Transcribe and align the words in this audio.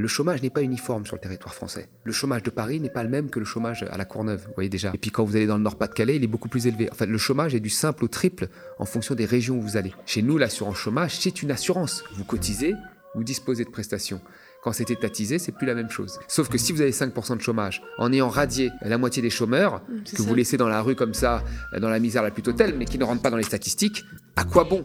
Le 0.00 0.08
chômage 0.08 0.40
n'est 0.42 0.48
pas 0.48 0.62
uniforme 0.62 1.04
sur 1.04 1.16
le 1.16 1.20
territoire 1.20 1.54
français. 1.54 1.90
Le 2.04 2.12
chômage 2.12 2.42
de 2.42 2.48
Paris 2.48 2.80
n'est 2.80 2.88
pas 2.88 3.02
le 3.02 3.10
même 3.10 3.28
que 3.28 3.38
le 3.38 3.44
chômage 3.44 3.82
à 3.82 3.98
la 3.98 4.06
Courneuve, 4.06 4.46
vous 4.46 4.54
voyez 4.54 4.70
déjà. 4.70 4.92
Et 4.94 4.98
puis 4.98 5.10
quand 5.10 5.24
vous 5.24 5.36
allez 5.36 5.46
dans 5.46 5.58
le 5.58 5.62
Nord-Pas-de-Calais, 5.62 6.16
il 6.16 6.24
est 6.24 6.26
beaucoup 6.26 6.48
plus 6.48 6.66
élevé. 6.66 6.90
En 6.90 6.94
fait, 6.94 7.04
le 7.04 7.18
chômage 7.18 7.54
est 7.54 7.60
du 7.60 7.68
simple 7.68 8.04
au 8.04 8.08
triple 8.08 8.48
en 8.78 8.86
fonction 8.86 9.14
des 9.14 9.26
régions 9.26 9.58
où 9.58 9.60
vous 9.60 9.76
allez. 9.76 9.92
Chez 10.06 10.22
nous, 10.22 10.38
l'assurance 10.38 10.76
chômage, 10.78 11.18
c'est 11.18 11.42
une 11.42 11.50
assurance. 11.50 12.02
Vous 12.16 12.24
cotisez, 12.24 12.72
vous 13.14 13.24
disposez 13.24 13.66
de 13.66 13.68
prestations. 13.68 14.22
Quand 14.62 14.72
c'est 14.72 14.90
étatisé, 14.90 15.38
c'est 15.38 15.52
plus 15.52 15.66
la 15.66 15.74
même 15.74 15.90
chose. 15.90 16.18
Sauf 16.28 16.48
que 16.48 16.56
si 16.56 16.72
vous 16.72 16.80
avez 16.80 16.92
5% 16.92 17.36
de 17.36 17.42
chômage, 17.42 17.82
en 17.98 18.10
ayant 18.10 18.30
radié 18.30 18.70
la 18.80 18.96
moitié 18.96 19.20
des 19.20 19.30
chômeurs, 19.30 19.82
Mm, 19.86 20.16
que 20.16 20.22
vous 20.22 20.34
laissez 20.34 20.56
dans 20.56 20.68
la 20.68 20.80
rue 20.80 20.94
comme 20.96 21.12
ça, 21.12 21.44
dans 21.78 21.90
la 21.90 21.98
misère 21.98 22.22
la 22.22 22.30
plus 22.30 22.42
totale, 22.42 22.74
mais 22.74 22.86
qui 22.86 22.96
ne 22.96 23.04
rentrent 23.04 23.22
pas 23.22 23.30
dans 23.30 23.36
les 23.36 23.42
statistiques, 23.42 24.02
à 24.36 24.44
quoi 24.44 24.64
bon? 24.64 24.82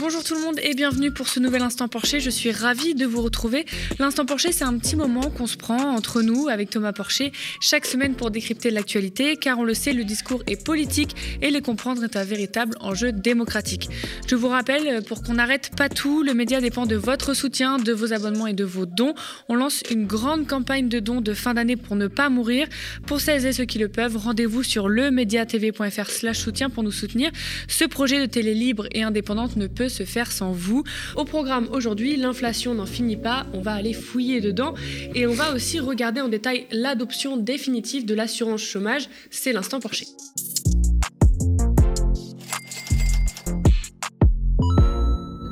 Bonjour 0.00 0.22
tout 0.22 0.34
le 0.34 0.42
monde 0.42 0.60
et 0.62 0.74
bienvenue 0.74 1.10
pour 1.10 1.26
ce 1.26 1.40
nouvel 1.40 1.60
Instant 1.60 1.88
Porcher. 1.88 2.20
Je 2.20 2.30
suis 2.30 2.52
ravie 2.52 2.94
de 2.94 3.04
vous 3.04 3.20
retrouver. 3.20 3.66
L'Instant 3.98 4.26
Porcher, 4.26 4.52
c'est 4.52 4.62
un 4.62 4.78
petit 4.78 4.94
moment 4.94 5.28
qu'on 5.28 5.48
se 5.48 5.56
prend 5.56 5.76
entre 5.76 6.22
nous 6.22 6.46
avec 6.46 6.70
Thomas 6.70 6.92
Porcher 6.92 7.32
chaque 7.60 7.84
semaine 7.84 8.14
pour 8.14 8.30
décrypter 8.30 8.70
l'actualité, 8.70 9.36
car 9.36 9.58
on 9.58 9.64
le 9.64 9.74
sait, 9.74 9.92
le 9.92 10.04
discours 10.04 10.44
est 10.46 10.64
politique 10.64 11.16
et 11.42 11.50
les 11.50 11.60
comprendre 11.62 12.04
est 12.04 12.16
un 12.16 12.22
véritable 12.22 12.76
enjeu 12.80 13.10
démocratique. 13.10 13.88
Je 14.28 14.36
vous 14.36 14.46
rappelle, 14.46 15.02
pour 15.02 15.24
qu'on 15.24 15.34
n'arrête 15.34 15.72
pas 15.76 15.88
tout, 15.88 16.22
le 16.22 16.32
média 16.32 16.60
dépend 16.60 16.86
de 16.86 16.94
votre 16.94 17.34
soutien, 17.34 17.78
de 17.78 17.92
vos 17.92 18.12
abonnements 18.12 18.46
et 18.46 18.54
de 18.54 18.64
vos 18.64 18.86
dons. 18.86 19.14
On 19.48 19.56
lance 19.56 19.82
une 19.90 20.06
grande 20.06 20.46
campagne 20.46 20.88
de 20.88 21.00
dons 21.00 21.20
de 21.20 21.34
fin 21.34 21.54
d'année 21.54 21.76
pour 21.76 21.96
ne 21.96 22.06
pas 22.06 22.28
mourir. 22.28 22.68
Pour 23.06 23.20
celles 23.20 23.46
et 23.46 23.52
ceux 23.52 23.64
qui 23.64 23.80
le 23.80 23.88
peuvent, 23.88 24.16
rendez-vous 24.16 24.62
sur 24.62 24.88
lemediatv.fr 24.88 26.08
slash 26.08 26.38
soutien 26.38 26.70
pour 26.70 26.84
nous 26.84 26.92
soutenir. 26.92 27.32
Ce 27.66 27.84
projet 27.84 28.20
de 28.20 28.26
télé 28.26 28.54
libre 28.54 28.86
et 28.92 29.02
indépendante 29.02 29.56
ne 29.56 29.66
peut 29.66 29.87
se 29.88 30.04
faire 30.04 30.32
sans 30.32 30.52
vous. 30.52 30.84
Au 31.16 31.24
programme 31.24 31.68
aujourd'hui, 31.72 32.16
l'inflation 32.16 32.74
n'en 32.74 32.86
finit 32.86 33.16
pas, 33.16 33.46
on 33.52 33.60
va 33.60 33.72
aller 33.72 33.92
fouiller 33.92 34.40
dedans 34.40 34.74
et 35.14 35.26
on 35.26 35.32
va 35.32 35.54
aussi 35.54 35.80
regarder 35.80 36.20
en 36.20 36.28
détail 36.28 36.66
l'adoption 36.70 37.36
définitive 37.36 38.04
de 38.04 38.14
l'assurance 38.14 38.62
chômage. 38.62 39.08
C'est 39.30 39.52
l'instant 39.52 39.80
Porcher. 39.80 40.06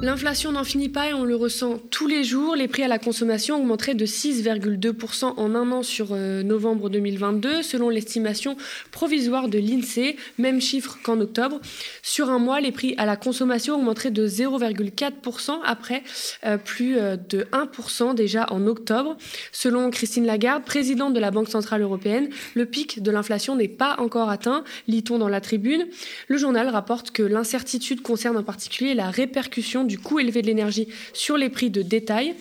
L'inflation 0.02 0.52
n'en 0.52 0.62
finit 0.62 0.90
pas 0.90 1.08
et 1.08 1.14
on 1.14 1.24
le 1.24 1.34
ressent 1.34 1.78
tous 1.90 2.06
les 2.06 2.22
jours. 2.22 2.54
Les 2.54 2.68
prix 2.68 2.82
à 2.82 2.88
la 2.88 2.98
consommation 2.98 3.56
augmenteraient 3.56 3.94
de 3.94 4.04
6,2% 4.04 5.24
en 5.24 5.54
un 5.54 5.72
an 5.72 5.82
sur 5.82 6.08
euh, 6.10 6.42
novembre 6.42 6.90
2022, 6.90 7.62
selon 7.62 7.88
l'estimation 7.88 8.58
provisoire 8.90 9.48
de 9.48 9.58
l'INSEE, 9.58 10.16
même 10.36 10.60
chiffre 10.60 10.98
qu'en 11.02 11.18
octobre. 11.18 11.60
Sur 12.02 12.28
un 12.28 12.38
mois, 12.38 12.60
les 12.60 12.72
prix 12.72 12.94
à 12.98 13.06
la 13.06 13.16
consommation 13.16 13.76
augmenteraient 13.76 14.10
de 14.10 14.28
0,4% 14.28 15.60
après 15.64 16.02
euh, 16.44 16.58
plus 16.58 16.98
euh, 16.98 17.16
de 17.16 17.46
1% 17.52 18.14
déjà 18.14 18.46
en 18.50 18.66
octobre. 18.66 19.16
Selon 19.50 19.90
Christine 19.90 20.26
Lagarde, 20.26 20.64
présidente 20.64 21.14
de 21.14 21.20
la 21.20 21.30
Banque 21.30 21.48
Centrale 21.48 21.80
Européenne, 21.80 22.28
le 22.54 22.66
pic 22.66 23.02
de 23.02 23.10
l'inflation 23.10 23.56
n'est 23.56 23.66
pas 23.66 23.96
encore 23.98 24.28
atteint, 24.28 24.62
lit-on 24.88 25.16
dans 25.16 25.30
la 25.30 25.40
tribune. 25.40 25.86
Le 26.28 26.36
journal 26.36 26.68
rapporte 26.68 27.12
que 27.12 27.22
l'incertitude 27.22 28.02
concerne 28.02 28.36
en 28.36 28.42
particulier 28.42 28.92
la 28.92 29.08
répercussion 29.08 29.85
du 29.86 29.98
coût 29.98 30.18
élevé 30.18 30.42
de 30.42 30.46
l'énergie 30.46 30.88
sur 31.12 31.36
les 31.36 31.48
prix 31.48 31.70
de 31.70 31.82
détail. 31.82 32.34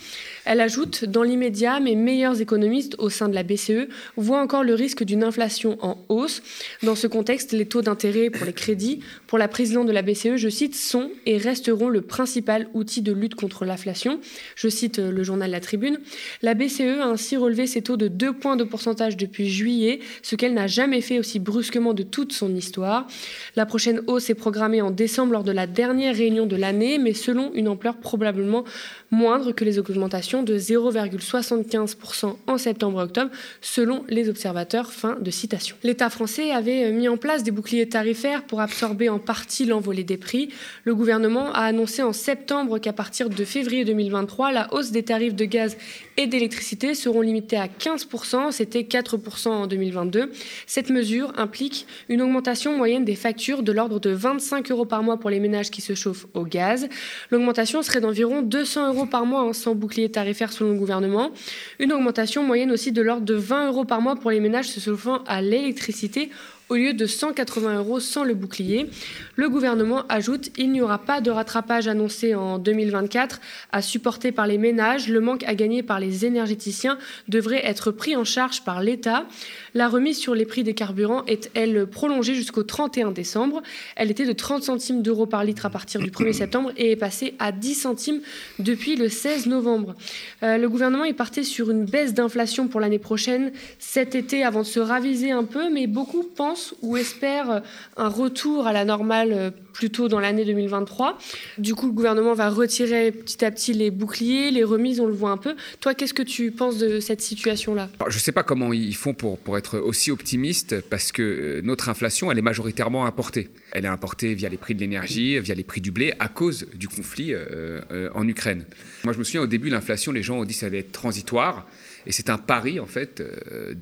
Elle 0.46 0.62
ajoute, 0.62 1.06
dans 1.06 1.24
l'immédiat, 1.24 1.80
mes 1.80 1.96
meilleurs 1.96 2.40
économistes 2.40 2.96
au 3.00 3.10
sein 3.10 3.28
de 3.28 3.34
la 3.34 3.44
BCE 3.44 3.88
voient 4.16 4.42
encore 4.42 4.64
le 4.64 4.76
risque 4.76 5.04
d'une 5.04 5.24
inflation 5.24 5.78
en 5.82 5.98
hausse. 6.08 6.44
Dans 6.84 6.96
ce 6.96 7.08
contexte, 7.08 7.52
les 7.52 7.66
taux 7.66 7.82
d'intérêt 7.82 8.30
pour 8.30 8.46
les 8.46 8.54
crédits, 8.54 9.00
pour 9.26 9.40
la 9.40 9.48
présidente 9.48 9.88
de 9.88 9.92
la 9.92 10.04
BCE, 10.04 10.36
je 10.36 10.50
cite, 10.50 10.76
sont 10.76 11.10
et 11.26 11.38
resteront 11.38 11.90
le 11.90 12.02
principal 12.02 12.68
outil 12.74 13.02
de 13.02 13.12
lutte 13.12 13.36
contre 13.36 13.66
l'inflation. 13.66 14.20
Je 14.56 14.70
cite 14.70 15.00
le 15.00 15.24
journal 15.24 15.50
La 15.50 15.60
Tribune. 15.60 16.00
La 16.44 16.54
BCE 16.54 17.00
a 17.02 17.08
ainsi 17.08 17.38
relevé 17.38 17.66
ses 17.66 17.82
taux 17.82 17.98
de 17.98 18.08
2 18.08 18.34
points 18.34 18.56
de 18.56 18.64
pourcentage 18.64 19.18
depuis 19.18 19.50
juillet, 19.50 20.00
ce 20.22 20.36
qu'elle 20.36 20.54
n'a 20.54 20.68
jamais 20.68 21.02
fait 21.02 21.18
aussi 21.18 21.40
brusquement 21.40 21.94
de 21.94 22.04
toute 22.04 22.34
son 22.34 22.54
histoire. 22.54 23.08
La 23.56 23.66
prochaine 23.66 24.02
hausse 24.08 24.30
est 24.30 24.36
programmée 24.36 24.82
en 24.82 24.92
décembre 24.92 25.34
lors 25.34 25.44
de 25.44 25.52
la 25.52 25.66
dernière 25.66 26.16
réunion 26.16 26.46
de 26.46 26.56
l'année, 26.56 27.00
mais 27.00 27.14
selon 27.14 27.52
une 27.54 27.68
ampleur 27.68 27.98
probablement 27.98 28.64
moindre 29.12 29.52
que 29.52 29.64
les 29.64 29.80
augmentations 29.80 30.44
de 30.44 30.58
0,75% 30.58 32.36
en 32.48 32.58
septembre 32.58 33.00
et 33.00 33.04
octobre, 33.04 33.32
selon 33.62 34.04
les 34.10 34.30
observateurs. 34.30 34.92
Fin 34.92 35.18
de 35.20 35.32
citation. 35.32 35.76
L'État 35.84 36.10
français 36.10 36.52
avait 36.52 36.92
mis 36.92 37.08
en 37.08 37.18
place 37.18 37.44
des 37.44 37.52
boucliers 37.52 37.88
tarifaires 37.88 38.44
pour 38.44 38.62
absorber 38.62 39.10
en 39.10 39.20
partie 39.20 39.66
l'envolée 39.66 40.04
des 40.04 40.18
prix. 40.18 40.50
Le 40.84 40.96
gouvernement 40.96 41.52
a 41.54 41.62
annoncé 41.62 42.02
en 42.02 42.14
septembre 42.14 42.80
qu'à 42.80 42.94
partir 42.94 43.30
de 43.30 43.46
février 43.46 43.86
2023, 43.86 44.52
la 44.52 44.74
hausse 44.74 44.92
des 44.92 45.04
tarifs 45.04 45.36
de 45.36 45.46
gaz 45.46 45.78
et 46.18 46.28
d'électricité 46.28 46.96
seront 46.96 47.22
limités 47.22 47.58
à 47.58 47.68
15%, 47.68 48.52
c'était 48.52 48.82
4% 48.82 49.50
en 49.50 49.68
2022. 49.68 50.32
Cette 50.66 50.90
mesure 50.90 51.34
implique 51.38 51.86
une 52.10 52.22
augmentation 52.22 52.78
moyenne 52.78 53.06
des 53.06 53.16
factures 53.16 53.64
de 53.64 53.72
l'ordre 53.72 54.00
de 54.00 54.12
25 54.12 54.72
euros 54.72 54.86
par 54.86 55.04
mois 55.04 55.20
pour 55.20 55.30
les 55.30 55.40
ménages 55.40 55.72
qui 55.72 55.82
se 55.82 55.94
chauffent 55.94 56.28
au 56.34 56.44
gaz. 56.44 56.88
L'augmentation 57.32 57.82
serait 57.82 58.02
d'environ 58.02 58.42
200 58.42 58.94
euros 58.94 58.95
par 59.06 59.26
mois 59.26 59.54
sans 59.54 59.76
bouclier 59.76 60.10
tarifaire 60.10 60.54
selon 60.54 60.72
le 60.72 60.80
gouvernement. 60.80 61.32
Une 61.80 61.92
augmentation 61.92 62.42
moyenne 62.44 62.72
aussi 62.72 62.94
de 62.94 63.02
l'ordre 63.02 63.26
de 63.26 63.34
20 63.34 63.68
euros 63.68 63.84
par 63.84 64.00
mois 64.00 64.16
pour 64.16 64.32
les 64.32 64.40
ménages 64.40 64.70
se 64.70 64.80
chauffant 64.80 65.24
à 65.28 65.42
l'électricité 65.42 66.30
au 66.70 66.76
lieu 66.76 66.94
de 66.94 67.06
180 67.06 67.78
euros 67.78 68.00
sans 68.00 68.24
le 68.24 68.34
bouclier. 68.34 68.90
Le 69.36 69.50
gouvernement 69.50 70.04
ajoute 70.10 70.50
il 70.58 70.72
n'y 70.72 70.82
aura 70.82 70.98
pas 70.98 71.22
de 71.22 71.30
rattrapage 71.30 71.88
annoncé 71.88 72.34
en 72.34 72.58
2024 72.58 73.40
à 73.72 73.82
supporter 73.82 74.32
par 74.32 74.48
les 74.48 74.58
ménages. 74.58 75.08
Le 75.08 75.22
manque 75.22 75.44
à 75.44 75.54
gagner 75.54 75.84
par 75.84 76.00
les 76.00 76.26
énergéticiens 76.26 76.98
devrait 77.28 77.66
être 77.66 77.92
pris 77.92 78.16
en 78.16 78.24
charge 78.24 78.64
par 78.64 78.82
l'État. 78.82 79.26
La 79.74 79.88
remise 79.88 80.18
sur 80.18 80.34
les 80.34 80.46
prix 80.46 80.64
des 80.64 80.74
carburants 80.74 81.24
est, 81.26 81.52
elle, 81.54 81.86
prolongée 81.86 82.34
jusqu'au 82.34 82.64
31 82.64 83.12
décembre. 83.12 83.62
Elle 83.96 84.10
était 84.10 84.26
de 84.26 84.34
30 84.34 84.64
centimes 84.64 85.02
d'euros 85.02 85.26
par 85.28 85.44
litre 85.44 85.66
à 85.66 85.70
partir 85.70 86.02
du 86.02 86.10
1er 86.10 86.34
septembre 86.34 86.72
et 86.78 86.92
est 86.92 86.96
passée 86.96 87.36
à 87.40 87.52
10 87.52 87.76
centimes 87.76 88.22
depuis 88.58 88.96
le 88.96 89.10
16 89.10 89.48
novembre. 89.48 89.96
Euh, 90.42 90.58
le 90.58 90.70
gouvernement 90.70 91.04
est 91.04 91.14
parti 91.14 91.46
sur 91.46 91.70
une 91.70 91.86
baisse 91.86 92.14
d'inflation 92.14 92.68
pour 92.68 92.80
l'année 92.80 93.00
prochaine 93.00 93.52
cet 93.78 94.16
été 94.16 94.44
avant 94.44 94.62
de 94.62 94.66
se 94.66 94.80
raviser 94.80 95.32
un 95.32 95.44
peu, 95.44 95.70
mais 95.70 95.88
beaucoup 95.88 96.24
pensent 96.24 96.55
ou 96.82 96.98
espèrent 96.98 97.62
un 97.98 98.08
retour 98.08 98.68
à 98.68 98.74
la 98.74 98.86
normale 98.86 99.54
plutôt 99.76 100.08
dans 100.08 100.20
l'année 100.20 100.46
2023. 100.46 101.18
Du 101.58 101.76
coup, 101.76 101.88
le 101.88 101.92
gouvernement 101.92 102.34
va 102.34 102.50
retirer 102.50 103.12
petit 103.12 103.44
à 103.44 103.52
petit 103.52 103.74
les 103.74 103.92
boucliers, 103.92 104.50
les 104.52 104.64
remises, 104.64 105.00
on 105.00 105.06
le 105.06 105.14
voit 105.14 105.32
un 105.32 105.38
peu. 105.38 105.56
Toi, 105.82 105.94
qu'est-ce 105.94 106.14
que 106.14 106.24
tu 106.24 106.52
penses 106.52 106.78
de 106.78 107.00
cette 107.00 107.22
situation-là? 107.22 107.90
Je 108.08 108.16
ne 108.16 108.22
sais 108.22 108.32
pas 108.32 108.44
comment 108.44 108.72
ils 108.72 108.96
font 108.96 109.14
pour, 109.14 109.58
être 109.58 109.78
aussi 109.78 110.12
optimistes, 110.12 110.82
parce 110.90 111.12
que 111.12 111.62
notre 111.64 111.90
inflation, 111.90 112.32
elle 112.32 112.38
est 112.38 112.44
majoritairement 112.44 113.06
importée. 113.06 113.50
Elle 113.72 113.86
est 113.86 113.90
importée 113.90 114.34
via 114.34 114.50
les 114.50 114.58
prix 114.58 114.76
de 114.76 114.80
l'énergie, 114.80 115.40
via 115.40 115.54
les 115.54 115.64
prix 115.64 115.82
du 115.82 115.92
blé, 115.92 116.14
à 116.20 116.30
cause 116.30 116.68
du 116.74 116.88
conflit 116.88 117.34
euh, 117.34 117.82
euh, 117.92 118.10
en 118.16 118.28
Ukraine. 118.28 118.66
Moi, 119.04 119.14
je 119.14 119.20
me 119.20 119.24
souviens, 119.24 119.42
au 119.42 119.48
début, 119.48 119.70
l'inflation, 119.70 120.12
les 120.12 120.24
gens 120.24 120.40
ont 120.40 120.46
dit 120.46 120.54
que 120.54 120.60
ça 120.60 120.68
allait 120.68 120.80
être 120.80 120.94
transitoire, 120.94 121.68
et 122.08 122.12
c'est 122.12 122.30
un 122.30 122.38
pari, 122.38 122.80
en 122.80 122.86
fait. 122.86 123.22
Euh, 123.22 123.74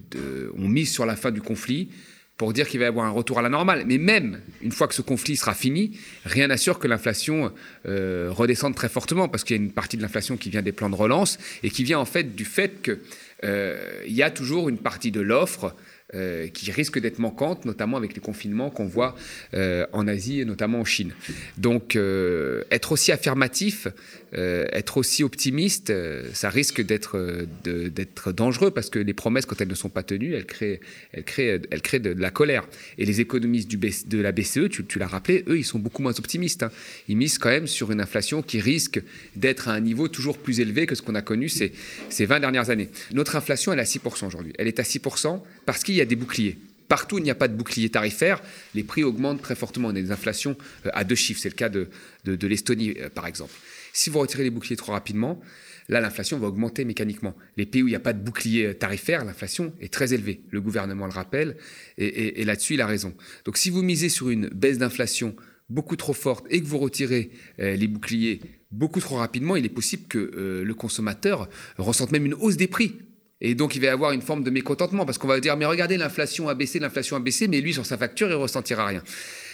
on 0.58 0.68
mise 0.68 0.92
sur 0.92 1.06
la 1.06 1.16
fin 1.16 1.30
du 1.30 1.42
conflit 1.42 1.90
pour 2.38 2.54
dire 2.54 2.68
qu'il 2.68 2.80
va 2.80 2.86
y 2.86 2.90
avoir 2.90 3.06
un 3.06 3.12
retour 3.12 3.40
à 3.40 3.42
la 3.42 3.50
normale. 3.50 3.84
Mais 3.86 3.98
même 3.98 4.42
une 4.62 4.72
fois 4.72 4.88
que 4.88 4.96
ce 4.96 5.02
conflit 5.02 5.38
sera 5.38 5.54
fini, 5.54 5.98
rien 6.26 6.48
n'assure 6.48 6.80
que 6.80 6.88
l'inflation 6.88 7.52
euh, 7.86 8.30
redescende 8.32 8.76
très 8.76 8.90
fortement, 8.90 9.28
parce 9.28 9.44
qu'il 9.44 9.56
y 9.56 9.60
a 9.60 9.64
une 9.64 9.72
partie 9.72 9.98
de 9.98 10.02
l'inflation 10.02 10.38
qui 10.38 10.50
vient 10.50 10.62
des 10.62 10.72
plans 10.72 10.90
de 10.90 10.96
relance 10.96 11.38
et 11.62 11.70
qui 11.70 11.84
vient 11.84 12.00
en 12.00 12.06
fait 12.06 12.36
du 12.36 12.46
fait 12.46 12.82
qu'il 12.82 13.00
euh, 13.44 14.04
y 14.08 14.24
a 14.24 14.32
toujours 14.32 14.70
une 14.70 14.80
partie 14.80 15.12
de 15.12 15.22
l'offre 15.22 15.76
euh, 16.16 16.48
qui 16.48 16.72
risque 16.72 17.00
d'être 17.00 17.20
manquante, 17.20 17.66
notamment 17.66 17.98
avec 17.98 18.14
les 18.16 18.22
confinements 18.22 18.70
qu'on 18.70 18.86
voit 18.86 19.16
en 19.54 20.08
Asie 20.08 20.42
et 20.42 20.46
notamment 20.46 20.80
en 20.80 20.86
Chine. 20.86 21.14
Donc, 21.58 21.96
être 21.96 22.92
aussi 22.92 23.12
affirmatif, 23.12 23.88
euh, 24.36 24.66
être 24.72 24.98
aussi 24.98 25.24
optimiste, 25.24 25.92
euh, 25.92 26.28
ça 26.34 26.50
risque 26.50 26.82
d'être 26.82 27.46
d'être 27.64 28.31
dangereux 28.31 28.72
parce 28.72 28.90
que 28.90 28.98
les 28.98 29.13
promesses, 29.13 29.46
quand 29.46 29.62
elles 29.62 29.68
ne 29.68 29.75
sont 29.75 29.90
pas 29.90 30.02
tenues, 30.02 30.34
elles 30.34 30.46
créent, 30.46 31.60
de, 32.00 32.10
la 32.19 32.31
colère. 32.31 32.68
Et 32.98 33.06
les 33.06 33.22
économistes 33.22 33.69
de 33.72 34.19
la 34.19 34.31
BCE, 34.31 34.69
tu, 34.69 35.00
l'as 35.00 35.07
rappelé, 35.07 35.44
eux, 35.48 35.57
ils 35.57 35.63
sont 35.63 35.80
beaucoup 35.80 36.02
moins 36.02 36.18
optimistes. 36.18 36.63
Hein. 36.63 36.72
Ils 37.07 37.18
misent 37.18 37.38
quand 37.38 37.50
même 37.50 37.68
sur 37.68 37.92
une 37.92 38.02
inflation 38.02 38.42
qui 38.42 38.60
risque 38.60 39.02
d'être 39.36 39.68
à 39.68 39.74
un 39.74 39.80
niveau 39.80 40.07
toujours 40.07 40.38
plus 40.38 40.60
élevé 40.60 40.88
que 40.88 40.96
ce 40.96 41.02
qu'on 41.02 41.16
a 41.16 41.22
connu 41.22 41.48
ces, 41.50 41.72
ces 42.10 42.25
20 42.25 42.40
dernières 42.40 42.69
années. 42.69 42.90
Notre 43.13 43.36
inflation, 43.36 43.72
elle 43.72 43.80
est 43.80 43.84
à 43.84 43.86
6% 43.86 44.25
aujourd'hui. 44.25 44.54
Elle 44.57 44.68
est 44.68 44.80
à 44.80 44.84
6% 44.84 45.42
parce 45.66 45.84
qu'il 45.84 45.96
y 45.96 46.02
a 46.02 46.06
des 46.06 46.16
boucliers. 46.16 46.57
Partout 46.88 47.18
il 47.18 47.24
n'y 47.24 47.31
a 47.31 47.36
pas 47.36 47.48
de 47.48 47.56
bouclier 47.56 47.90
tarifaire, 47.90 48.42
les 48.75 48.84
prix 48.84 49.04
augmentent 49.04 49.42
très 49.42 49.56
fortement. 49.56 49.88
On 49.88 49.92
a 49.92 49.94
des 49.94 50.12
inflations 50.12 50.57
à 50.92 51.04
deux 51.04 51.16
chiffres. 51.16 51.40
C'est 51.42 51.50
le 51.50 51.56
cas 51.56 51.69
de 51.69 51.88
l'Estonie, 52.25 52.96
par 53.16 53.25
exemple. 53.25 53.54
Si 53.94 54.10
vous 54.10 54.19
retirez 54.19 54.44
les 54.44 54.50
boucliers 54.50 54.75
trop 54.75 54.92
rapidement, 54.92 55.40
là, 55.88 56.01
l'inflation 56.01 56.38
va 56.40 56.48
augmenter 56.48 56.84
mécaniquement. 56.84 57.36
Les 57.56 57.66
pays 57.66 57.84
où 57.84 57.88
il 57.88 57.92
n'y 57.92 57.95
a 57.95 58.01
pas 58.01 58.13
de 58.13 58.22
bouclier 58.22 58.74
tarifaire, 58.75 59.24
l'inflation 59.24 59.74
est 59.80 59.94
très 59.94 60.13
élevée. 60.13 60.42
Le 60.50 60.60
gouvernement 60.60 61.06
le 61.06 61.13
rappelle, 61.13 61.56
et 61.98 62.44
là-dessus, 62.44 62.74
il 62.74 62.81
a 62.81 62.88
raison. 62.88 63.13
Donc, 63.45 63.57
si 63.57 63.69
vous 63.69 63.84
misez 63.84 64.10
sur 64.10 64.30
une 64.30 64.50
baisse 64.50 64.80
d'inflation 64.80 65.36
beaucoup 65.69 65.95
trop 65.95 66.13
forte 66.13 66.45
et 66.50 66.62
que 66.62 66.66
vous 66.66 66.78
retirez 66.78 67.31
euh, 67.60 67.75
les 67.75 67.88
boucliers 67.88 68.42
beaucoup 68.72 69.00
trop 69.00 69.16
rapidement, 69.18 69.56
il 69.56 69.66
est 69.66 69.69
possible 69.69 70.07
que 70.07 70.18
euh, 70.18 70.63
le 70.63 70.74
consommateur 70.74 71.50
ressente 71.78 72.12
même 72.12 72.25
une 72.25 72.34
hausse 72.34 72.57
des 72.57 72.68
prix. 72.68 72.95
Et 73.42 73.56
donc, 73.56 73.75
il 73.75 73.81
va 73.81 73.88
y 73.88 73.90
avoir 73.90 74.12
une 74.12 74.22
forme 74.22 74.44
de 74.44 74.50
mécontentement 74.50 75.06
parce 75.06 75.18
qu'on 75.18 75.28
va 75.28 75.40
dire, 75.40 75.57
mais 75.57 75.66
regardez, 75.66 75.98
l'inflation 75.98 76.48
a 76.48 76.56
baissé, 76.56 76.80
l'inflation 76.80 77.18
a 77.18 77.19
baissé, 77.19 77.48
mais 77.48 77.60
lui, 77.60 77.74
sur 77.74 77.86
sa 77.86 77.98
facture, 77.98 78.30
il 78.30 78.36
ressentira 78.36 78.86
rien. 78.86 79.04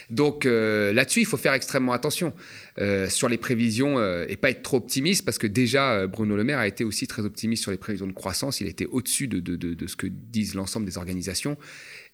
Donc 0.10 0.46
euh, 0.46 0.92
là-dessus, 0.94 1.22
il 1.22 1.26
faut 1.26 1.38
faire 1.38 1.54
extrêmement 1.54 1.94
attention 1.94 2.34
euh, 2.80 3.10
sur 3.10 3.30
les 3.30 3.38
prévisions 3.38 4.02
et 4.24 4.36
pas 4.38 4.50
être 4.50 4.64
trop 4.64 4.78
optimiste 4.78 5.26
parce 5.26 5.38
que 5.38 5.48
déjà, 5.48 6.08
Bruno 6.08 6.36
Le 6.36 6.44
Maire 6.44 6.60
a 6.60 6.68
été 6.68 6.84
aussi 6.84 7.08
très 7.08 7.24
optimiste 7.24 7.64
sur 7.64 7.72
les 7.72 7.78
prévisions 7.78 8.08
de 8.08 8.14
croissance. 8.14 8.62
Il 8.62 8.68
était 8.68 8.88
au-dessus 8.88 9.28
de, 9.28 9.40
de, 9.40 9.88
ce 9.88 9.96
que 9.96 10.08
disent 10.08 10.56
l'ensemble 10.56 10.86
des 10.86 10.98
organisations. 10.98 11.58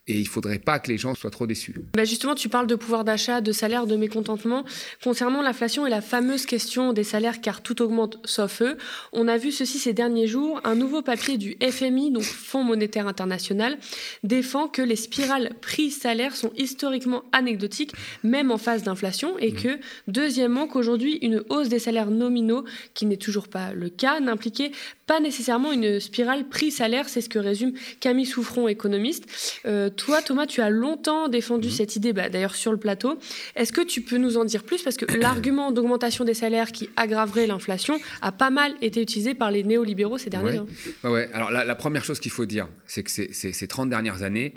Et 0.08 0.14
il 0.20 0.24
ne 0.24 0.28
faudrait 0.28 0.60
pas 0.60 0.78
que 0.78 0.92
les 0.92 1.00
gens 1.00 1.16
soient 1.16 1.32
trop 1.32 1.48
déçus. 1.48 1.74
Bah 1.96 2.06
justement, 2.06 2.36
tu 2.36 2.48
parles 2.48 2.68
de 2.68 2.76
pouvoir 2.76 3.04
d'achat, 3.04 3.42
de 3.42 3.52
salaire, 3.52 3.88
de 3.88 3.96
mécontentement. 3.96 4.64
Concernant 5.04 5.42
l'inflation 5.42 5.88
et 5.88 5.90
la 5.90 6.02
fameuse 6.02 6.46
question 6.46 6.94
des 6.94 7.04
salaires, 7.04 7.42
car 7.42 7.64
tout 7.64 7.82
augmente 7.82 8.20
sauf 8.24 8.62
eux, 8.62 8.78
on 9.14 9.28
a 9.28 9.38
vu 9.38 9.52
ceci 9.52 9.80
ces 9.80 9.94
derniers 9.94 10.28
jours. 10.28 10.62
Un 10.64 10.76
nouveau 10.76 11.02
papier 11.02 11.40
du 11.40 11.58
FMI, 11.60 12.12
donc 12.12 12.22
Fonds 12.22 12.64
monétaire 12.64 13.08
international, 13.08 13.80
défend 14.24 14.68
que 14.68 14.84
les 14.84 14.96
spirales 14.96 15.54
prix-salaire 15.60 16.36
sont 16.36 16.52
historiquement 16.56 17.24
anecdotiques, 17.32 17.94
même 18.24 18.52
en 18.52 18.60
phase 18.60 18.84
d'inflation, 18.84 19.40
et 19.40 19.54
mmh. 19.54 19.56
que, 19.56 19.80
deuxièmement, 20.08 20.68
qu'aujourd'hui, 20.68 21.18
une 21.24 21.44
hausse 21.50 21.70
des 21.70 21.80
salaires 21.80 22.12
nominaux, 22.12 22.64
qui 22.94 23.08
n'est 23.08 23.18
toujours 23.18 23.48
pas 23.48 23.74
le 23.74 23.90
cas, 23.90 24.20
n'impliquait 24.20 24.72
pas 25.08 25.20
nécessairement 25.20 25.72
une 25.72 26.00
spirale 26.00 26.48
prix-salaire. 26.48 27.10
C'est 27.10 27.22
ce 27.22 27.30
que 27.30 27.40
résume 27.40 27.74
Camille 28.00 28.26
Souffron, 28.26 28.68
économiste. 28.68 29.26
Euh, 29.66 29.90
toi, 29.96 30.22
Thomas, 30.22 30.46
tu 30.46 30.62
as 30.62 30.70
longtemps 30.70 31.28
défendu 31.28 31.68
mhm. 31.68 31.74
cette 31.74 31.96
idée, 31.96 32.14
bah, 32.14 32.30
d'ailleurs 32.30 32.56
sur 32.56 32.72
le 32.72 32.78
plateau. 32.78 33.20
Est-ce 33.56 33.72
que 33.74 33.82
tu 33.82 34.02
peux 34.02 34.18
nous 34.18 34.38
en 34.38 34.46
dire 34.46 34.64
plus? 34.64 34.82
Parce 34.84 34.98
que 34.98 35.06
l'argument 35.18 35.72
d'augmentation 35.72 36.26
des 36.26 36.34
salaires 36.34 36.72
qui 36.72 36.90
aggraverait 36.96 37.48
l'inflation 37.48 38.00
a 38.22 38.32
pas 38.32 38.50
mal 38.50 38.74
été 38.82 39.02
utilisé 39.02 39.34
par 39.34 39.52
les 39.52 39.64
néolibéraux 39.64 40.18
ces 40.18 40.30
derniers 40.30 40.58
temps. 40.58 40.68
Ouais. 41.10 41.30
Alors 41.34 41.52
la, 41.52 41.76
première 41.76 42.04
chose 42.04 42.20
qu'il 42.20 42.32
faut 42.32 42.46
dire, 42.46 42.68
c'est 42.86 43.04
que 43.04 43.12
ces 43.12 43.68
30 43.68 43.90
dernières 43.90 44.24
années, 44.24 44.54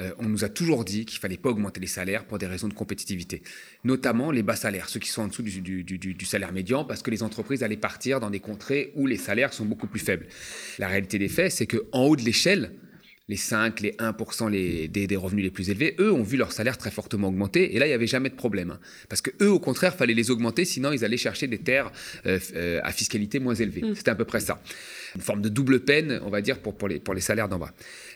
euh, 0.00 0.10
on 0.18 0.24
nous 0.28 0.44
a 0.44 0.48
toujours 0.48 0.84
dit 0.84 1.04
qu'il 1.04 1.18
fallait 1.18 1.36
pas 1.36 1.50
augmenter 1.50 1.78
les 1.78 1.86
salaires 1.86 2.24
pour 2.24 2.38
des 2.38 2.46
raisons 2.46 2.68
de 2.68 2.72
compétitivité, 2.72 3.42
notamment 3.84 4.30
les 4.30 4.42
bas 4.42 4.56
salaires, 4.56 4.88
ceux 4.88 5.00
qui 5.00 5.10
sont 5.10 5.22
en 5.22 5.28
dessous 5.28 5.42
du, 5.42 5.84
du, 5.84 6.24
salaire 6.24 6.52
médian, 6.52 6.84
parce 6.84 7.02
que 7.02 7.10
les 7.10 7.22
entreprises 7.22 7.62
allaient 7.62 7.76
partir 7.76 8.18
dans 8.18 8.30
des 8.30 8.40
contrées 8.40 8.92
où 8.94 9.06
les 9.06 9.18
salaires 9.18 9.52
sont 9.52 9.66
beaucoup 9.66 9.86
plus 9.86 10.00
faibles. 10.00 10.26
La 10.78 10.88
réalité 10.88 11.18
des 11.18 11.28
faits, 11.28 11.52
c'est 11.52 11.66
qu'en 11.66 12.04
haut 12.04 12.16
de 12.16 12.22
l'échelle, 12.22 12.72
les 13.32 13.38
5, 13.38 13.80
les 13.80 13.92
1% 13.92 14.50
les, 14.50 14.88
des, 14.88 15.16
revenus 15.16 15.42
les 15.42 15.50
plus 15.50 15.70
élevés, 15.70 15.96
eux 15.98 16.12
ont 16.12 16.22
vu 16.22 16.36
leur 16.36 16.52
salaire 16.52 16.76
très 16.76 16.90
fortement 16.90 17.28
augmenter. 17.28 17.74
Et 17.74 17.78
là, 17.78 17.86
il 17.86 17.88
n'y 17.88 17.94
avait 17.94 18.06
jamais 18.06 18.28
de 18.28 18.34
problème. 18.34 18.72
Hein. 18.72 18.78
parce 19.08 19.22
que 19.22 19.30
eux, 19.40 19.50
au 19.50 19.58
contraire, 19.58 19.94
fallait 19.94 20.12
les 20.12 20.30
augmenter, 20.30 20.66
sinon 20.66 20.92
ils 20.92 21.02
allaient 21.02 21.16
chercher 21.16 21.46
des 21.46 21.56
terres 21.56 21.90
euh, 22.26 22.38
euh, 22.54 22.80
à 22.84 22.92
fiscalité 22.92 23.38
moins 23.38 23.54
élevée. 23.54 23.80
Mmh. 23.80 23.94
C'était 23.94 24.10
à 24.10 24.14
peu 24.14 24.26
près 24.26 24.40
ça. 24.40 24.60
Une 25.14 25.22
forme 25.22 25.40
de 25.40 25.48
double 25.48 25.80
peine, 25.80 26.20
on 26.24 26.28
va 26.28 26.42
dire, 26.42 26.58
pour, 26.58 26.76
pour, 26.76 26.88
les, 26.88 27.00
pour 27.00 27.14
les 27.14 27.22
salaires 27.22 27.48
d'en 27.48 27.58
bas. 27.58 27.72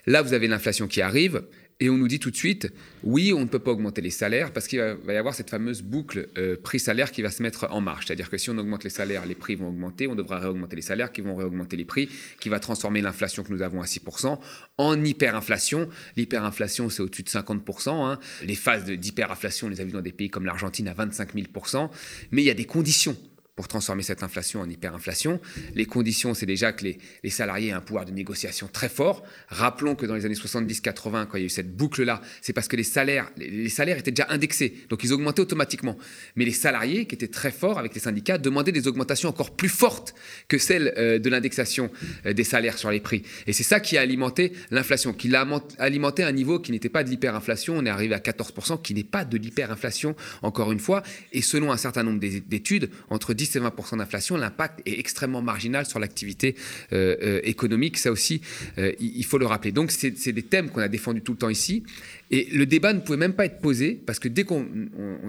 Là, 0.07 0.21
vous 0.21 0.35
avez 0.35 0.49
l'inflation 0.49 0.87
qui 0.87 1.01
arrive. 1.01 1.43
Et 1.78 1.90
on 1.90 1.99
nous 1.99 2.08
dit 2.08 2.19
tout 2.19 2.31
de 2.31 2.37
suite, 2.37 2.73
oui, 3.02 3.34
on 3.34 3.40
ne 3.40 3.44
peut 3.44 3.58
pas 3.58 3.70
augmenter 3.70 4.00
les 4.00 4.11
salaires 4.11 4.50
parce 4.50 4.67
qu'il 4.67 4.81
va 4.81 5.12
y 5.12 5.17
avoir 5.17 5.34
cette 5.34 5.50
fameuse 5.50 5.82
boucle 5.82 6.28
euh, 6.38 6.56
prix-salaire 6.56 7.12
qui 7.12 7.20
va 7.20 7.31
se 7.31 7.43
mettre 7.43 7.69
en 7.70 7.82
marche. 7.82 8.06
C'est-à-dire 8.06 8.31
que 8.31 8.38
si 8.38 8.49
on 8.49 8.56
augmente 8.56 8.82
les 8.82 8.90
salaires, 8.90 9.26
les 9.26 9.34
prix 9.34 9.56
vont 9.56 9.69
augmenter, 9.69 10.06
on 10.06 10.14
devra 10.14 10.38
réaugmenter 10.38 10.76
les 10.76 10.82
salaires 10.82 11.12
qui 11.12 11.20
vont 11.20 11.37
réaugmenter 11.37 11.76
les 11.76 11.84
prix, 11.84 12.08
qui 12.40 12.49
va 12.49 12.61
transformer 12.61 13.02
l'inflation 13.02 13.43
que 13.43 13.52
nous 13.52 13.61
avons 13.61 13.82
à 13.82 13.84
6% 13.84 14.38
en 14.78 15.05
hyperinflation. 15.05 15.90
L'hyperinflation, 16.17 16.88
c'est 16.88 17.02
au-dessus 17.02 17.25
de 17.25 17.28
50%. 17.28 17.90
Hein. 17.90 18.19
Les 18.43 18.55
phases 18.55 18.87
d'hyperinflation, 18.87 19.67
on 19.67 19.70
les 19.70 19.82
a 19.82 19.84
vues 19.84 19.93
dans 19.93 20.00
des 20.00 20.12
pays 20.12 20.31
comme 20.31 20.46
l'Argentine 20.46 20.88
à 20.88 20.94
25 20.94 21.34
000%. 21.34 21.90
Mais 22.31 22.40
il 22.40 22.46
y 22.46 22.50
a 22.50 22.55
des 22.55 22.64
conditions 22.64 23.19
pour 23.56 23.69
transformer 23.69 24.03
cette 24.03 24.23
inflation 24.23 24.61
en 24.61 24.69
hyperinflation. 24.69 25.41
Les 25.75 25.87
conditions, 25.87 26.35
c'est 26.35 26.44
déjà 26.44 26.73
que 26.73 26.85
les, 26.85 27.31
salariés 27.31 27.70
aient 27.70 27.73
un 27.73 27.81
pouvoir 27.81 28.05
de 28.05 28.12
négociation 28.12 28.69
très 28.70 28.91
fort. 28.91 29.25
Rappelons 29.49 29.94
que 29.94 30.05
dans 30.05 30.14
les 30.14 30.26
années 30.26 30.35
70-80, 30.35 31.26
quand 31.26 31.38
il 31.38 31.41
y 31.41 31.43
a 31.43 31.47
eu 31.47 31.49
cette 31.49 31.75
boucle-là, 31.75 32.20
c'est 32.43 32.53
parce 32.53 32.69
que 32.69 32.76
les 32.76 32.85
salaires, 32.85 33.31
les, 33.38 33.70
salaires 33.70 33.97
étaient 33.97 34.11
déjà 34.11 34.26
indexés, 34.29 34.75
donc 34.91 35.03
ils 35.05 35.12
augmentaient 35.14 35.41
automatiquement. 35.41 35.97
Mais 36.37 36.44
les 36.44 36.53
salariés, 36.53 37.06
qui 37.06 37.14
étaient 37.14 37.29
très 37.29 37.50
forts 37.50 37.79
avec 37.79 37.94
les 37.94 38.00
syndicats, 38.00 38.37
demandaient 38.37 38.73
des 38.73 38.88
augmentations 38.88 39.31
encore 39.31 39.56
plus 39.56 39.70
fortes 39.70 40.14
que 40.49 40.58
celles 40.58 40.93
euh, 40.99 41.19
de 41.19 41.31
l'indexation 41.31 41.91
euh, 42.26 42.35
des 42.35 42.44
salaires 42.44 42.76
sur 42.76 42.91
les 42.91 43.00
prix. 43.00 43.23
Et 43.47 43.55
c'est 43.55 43.62
ça 43.62 43.81
qui 43.81 43.97
a 43.97 44.03
alimenté 44.03 44.53
l'inflation, 44.70 45.14
qui 45.14 45.29
l'a 45.29 45.47
alimenté 45.79 46.23
à 46.23 46.26
un 46.26 46.32
niveau 46.32 46.61
qui 46.61 46.73
n'était 46.73 46.91
pas 46.91 47.05
de 47.05 47.08
l'hyperinflation. 47.08 47.79
On 47.79 47.87
est 47.87 47.91
arrivé 47.91 48.14
à 48.14 48.19
14%, 48.19 48.82
qui 48.82 48.93
n'est 48.93 49.03
pas 49.03 49.25
de 49.25 49.38
l'hyperinflation, 49.38 50.14
encore 50.43 50.73
une 50.73 50.81
fois. 50.81 51.03
Et 51.32 51.41
selon 51.41 51.73
un 51.73 51.79
certain 51.79 52.03
nombre 52.03 52.20
d'études, 52.20 52.91
entre 53.08 53.32
10 53.32 53.45
10 53.46 53.56
et 53.56 53.60
20% 53.60 53.98
d'inflation, 53.98 54.37
l'impact 54.37 54.81
est 54.87 54.98
extrêmement 54.98 55.43
marginal 55.43 55.87
sur 55.87 55.98
l'activité 55.98 56.56
euh, 56.93 57.16
euh, 57.22 57.40
économique. 57.44 57.98
Ça 57.98 58.10
aussi, 58.10 58.40
euh, 58.78 58.93
il 59.00 59.25
faut 59.25 59.38
le 59.38 59.46
rappeler. 59.46 59.72
Donc, 59.72 59.90
c'est 59.90 60.32
des 60.32 60.43
thèmes 60.43 60.70
qu'on 60.70 60.81
a 60.81 60.88
défendus 60.88 61.22
tout 61.22 61.32
le 61.32 61.38
temps 61.38 61.48
ici. 61.48 61.84
Et 62.31 62.49
le 62.52 62.67
débat 62.67 62.93
ne 62.93 63.00
pouvait 63.00 63.19
même 63.19 63.34
pas 63.34 63.46
être 63.46 63.61
posé 63.61 64.00
parce 64.06 64.19
que 64.19 64.28
dès 64.28 64.44
qu'on 64.44 64.67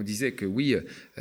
disait 0.02 0.32
que 0.32 0.44
oui, 0.44 0.76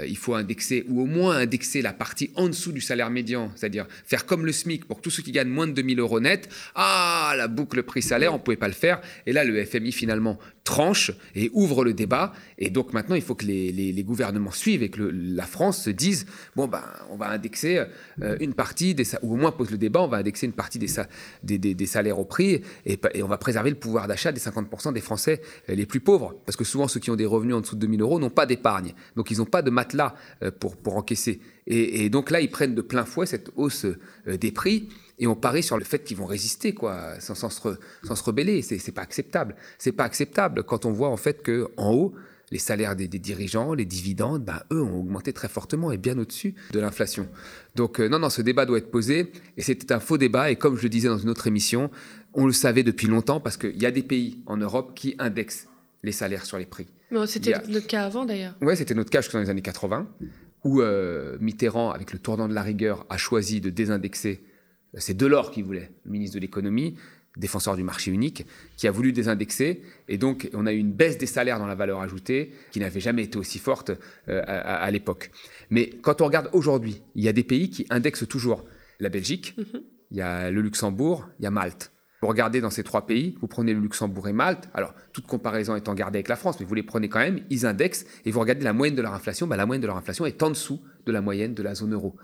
il 0.07 0.18
faut 0.18 0.33
indexer 0.33 0.85
ou 0.88 1.01
au 1.01 1.06
moins 1.06 1.38
indexer 1.38 1.81
la 1.81 1.94
partie 1.94 2.31
en 2.35 2.47
dessous 2.47 2.71
du 2.71 2.81
salaire 2.81 3.09
médian, 3.09 3.51
c'est-à-dire 3.56 3.88
faire 4.06 4.25
comme 4.25 4.45
le 4.45 4.51
SMIC 4.51 4.85
pour 4.85 5.01
tous 5.01 5.12
ceux 5.12 5.24
qui 5.24 5.31
gagnent 5.31 5.50
moins 5.50 5.68
de 5.68 5.74
2000 5.74 6.00
euros 6.00 6.19
net, 6.19 6.50
ah, 6.75 7.33
la 7.38 7.47
boucle 7.47 7.83
prix-salaire, 7.83 8.33
on 8.33 8.38
ne 8.38 8.41
pouvait 8.41 8.57
pas 8.57 8.68
le 8.68 8.74
faire. 8.74 9.01
Et 9.25 9.33
là, 9.33 9.44
le 9.44 9.63
FMI 9.63 9.91
finalement 9.91 10.39
tranche 10.68 11.12
et 11.33 11.50
ouvre 11.53 11.85
le 11.85 11.94
débat. 11.94 12.33
Et 12.57 12.69
donc 12.69 12.91
maintenant, 12.91 13.15
il 13.15 13.21
faut 13.21 13.35
que 13.35 13.45
les, 13.45 14.03
gouvernements 14.03 14.51
suivent 14.51 14.83
et 14.83 14.89
que 14.89 15.01
la 15.01 15.45
France 15.45 15.83
se 15.83 15.89
dise, 15.89 16.25
bon, 16.56 16.68
ben, 16.68 16.83
on 17.09 17.15
va 17.15 17.30
indexer 17.30 17.83
euh, 18.21 18.38
une 18.39 18.53
partie, 18.53 18.94
des, 18.94 19.06
ou 19.21 19.33
au 19.33 19.35
moins 19.38 19.51
pose 19.51 19.71
le 19.71 19.77
débat, 19.77 20.01
on 20.01 20.07
va 20.07 20.18
indexer 20.18 20.45
une 20.45 20.53
partie 20.53 20.80
des, 20.80 21.57
des, 21.57 21.85
salaires 21.85 22.19
au 22.19 22.25
prix 22.25 22.62
et, 22.85 23.00
on 23.23 23.27
va 23.27 23.38
préserver 23.38 23.69
le 23.69 23.77
pouvoir 23.77 24.07
d'achat 24.07 24.31
des 24.31 24.41
50% 24.41 24.94
des 24.94 25.01
Français 25.01 25.41
euh, 25.67 25.67
les 25.75 25.86
plus 25.86 26.00
pauvres. 26.00 26.36
Parce 26.46 26.56
que 26.56 26.64
souvent, 26.64 26.88
ceux 26.88 27.00
qui 27.00 27.12
ont 27.12 27.16
des 27.16 27.25
revenus 27.25 27.56
en 27.56 27.62
dessous 27.62 27.75
de 27.75 27.81
2000 27.81 28.02
euros 28.02 28.19
n'ont 28.19 28.30
pas 28.30 28.46
d'épargne. 28.46 28.94
Donc, 29.16 29.31
ils 29.31 29.38
n'ont 29.38 29.46
pas 29.46 29.62
de 29.62 29.69
matelas 29.69 30.16
euh, 30.44 30.52
pour, 30.52 30.78
pour 30.78 30.98
encaisser. 30.98 31.42
Et, 31.66 32.10
donc 32.10 32.31
là, 32.31 32.40
ils 32.40 32.50
prennent 32.50 32.75
de 32.75 32.81
plein 32.81 33.04
fouet 33.04 33.25
cette 33.25 33.52
hausse 33.58 33.86
des 34.25 34.54
prix 34.54 34.88
et 35.19 35.28
on 35.28 35.36
parie 35.36 35.64
sur 35.64 35.78
le 35.78 35.84
fait 35.84 36.04
qu'ils 36.04 36.16
vont 36.16 36.25
résister, 36.25 36.74
quoi, 36.74 37.19
sans, 37.19 37.36
sans, 37.36 37.50
se, 37.50 37.78
sans 38.04 38.16
se 38.16 38.24
rebeller. 38.24 38.62
C'est 38.62 38.92
pas 38.94 39.02
acceptable. 39.02 39.56
C'est 39.78 39.92
pas 39.92 40.06
acceptable 40.06 40.64
quand 40.64 40.86
on 40.86 40.92
voit 40.92 41.10
en 41.10 41.18
fait 41.18 41.42
que 41.42 41.69
en 41.75 41.94
haut, 41.94 42.14
les 42.51 42.59
salaires 42.59 42.95
des, 42.95 43.07
dirigeants, 43.07 43.73
les 43.73 43.85
dividendes, 43.85 44.44
ben, 44.44 44.61
eux 44.71 44.81
ont 44.81 44.99
augmenté 44.99 45.33
très 45.33 45.49
fortement 45.49 45.91
et 45.91 45.97
bien 45.97 46.17
au-dessus 46.17 46.55
de 46.71 46.79
l'inflation. 46.79 47.27
Donc 47.75 47.99
euh, 47.99 48.07
non, 48.07 48.19
non, 48.19 48.29
ce 48.29 48.41
débat 48.41 48.65
doit 48.65 48.77
être 48.77 48.91
posé 48.91 49.31
et 49.57 49.61
c'était 49.61 49.91
un 49.91 49.99
faux 49.99 50.17
débat 50.17 50.49
et 50.49 50.55
comme 50.55 50.77
je 50.77 50.83
le 50.83 50.89
disais 50.89 51.09
dans 51.09 51.17
une 51.17 51.29
autre 51.29 51.47
émission, 51.47 51.91
on 52.33 52.45
le 52.45 52.53
savait 52.53 52.83
depuis 52.83 53.07
longtemps 53.07 53.39
parce 53.39 53.57
qu'il 53.57 53.81
y 53.81 53.85
a 53.85 53.92
des 53.92 54.04
pays 54.04 54.42
en 54.45 54.57
Europe 54.57 54.94
qui 54.95 55.16
indexent 55.19 55.68
les 56.04 56.11
salaires 56.11 56.45
sur 56.45 56.57
les 56.57 56.66
prix. 56.66 56.87
C'était 57.25 57.54
notre 57.68 57.87
cas 57.87 58.06
avant 58.06 58.25
d'ailleurs. 58.25 58.56
Oui, 58.61 58.75
c'était 58.77 58.94
notre 58.94 59.09
cas 59.09 59.21
jusqu'aux 59.21 59.39
les 59.39 59.49
années 59.49 59.61
80 59.61 60.07
où 60.63 60.81
euh, 60.81 61.37
Mitterrand, 61.39 61.92
avec 61.92 62.11
le 62.11 62.19
tournant 62.19 62.47
de 62.47 62.54
la 62.54 62.61
rigueur, 62.61 63.06
a 63.09 63.18
choisi 63.18 63.61
de 63.61 63.69
désindexer. 63.69 64.44
C'est 64.95 65.16
Delors 65.16 65.51
qui 65.51 65.61
voulait, 65.61 65.92
le 66.06 66.11
ministre 66.11 66.35
de 66.35 66.42
l'économie 66.42 66.95
défenseur 67.37 67.75
du 67.75 67.83
marché 67.83 68.11
unique, 68.11 68.45
qui 68.75 68.87
a 68.87 68.91
voulu 68.91 69.13
désindexer. 69.13 69.81
Et 70.07 70.17
donc, 70.17 70.49
on 70.53 70.65
a 70.65 70.73
eu 70.73 70.77
une 70.77 70.91
baisse 70.91 71.17
des 71.17 71.25
salaires 71.25 71.59
dans 71.59 71.67
la 71.67 71.75
valeur 71.75 72.01
ajoutée 72.01 72.51
qui 72.71 72.79
n'avait 72.79 72.99
jamais 72.99 73.23
été 73.23 73.37
aussi 73.37 73.59
forte 73.59 73.91
euh, 74.29 74.41
à, 74.45 74.89
l'époque. 74.91 75.31
Mais 75.69 75.89
quand 76.01 76.21
on 76.21 76.25
regarde 76.25 76.49
aujourd'hui, 76.53 77.01
il 77.15 77.23
y 77.23 77.27
a 77.27 77.33
des 77.33 77.44
pays 77.44 77.69
qui 77.69 77.85
indexent 77.89 78.27
toujours. 78.27 78.65
La 78.99 79.09
Belgique, 79.09 79.56
mhm. 79.57 79.81
il 80.11 80.17
y 80.17 80.21
a 80.21 80.49
le 80.49 80.61
Luxembourg, 80.61 81.27
il 81.39 81.44
y 81.44 81.47
a 81.47 81.51
Malte. 81.51 81.91
Vous 82.21 82.27
regardez 82.27 82.61
dans 82.61 82.71
ces 82.71 82.83
trois 82.83 83.06
pays, 83.06 83.37
vous 83.41 83.47
prenez 83.47 83.73
le 83.73 83.79
Luxembourg 83.79 84.27
et 84.27 84.33
Malte, 84.33 84.69
alors 84.73 84.95
toute 85.13 85.27
comparaison 85.27 85.75
étant 85.75 85.94
gardée 85.94 86.17
avec 86.17 86.29
la 86.29 86.35
France, 86.35 86.59
mais 86.59 86.65
vous 86.65 86.73
les 86.73 86.81
prenez 86.81 87.09
quand 87.09 87.19
même, 87.19 87.41
ils 87.51 87.67
indexent, 87.67 88.07
et 88.25 88.31
vous 88.31 88.39
regardez 88.39 88.63
la 88.63 88.73
moyenne 88.73 88.95
de 88.95 89.03
leur 89.03 89.13
inflation, 89.13 89.45
bah, 89.45 89.56
la 89.56 89.67
moyenne 89.67 89.83
de 89.83 89.87
leur 89.87 89.97
inflation 89.97 90.25
est 90.25 90.41
en 90.41 90.49
dessous 90.49 90.81
de 91.06 91.11
la 91.11 91.21
moyenne 91.21 91.53
de 91.53 91.61
la 91.61 91.75
zone 91.75 91.94
euro. 91.94 92.15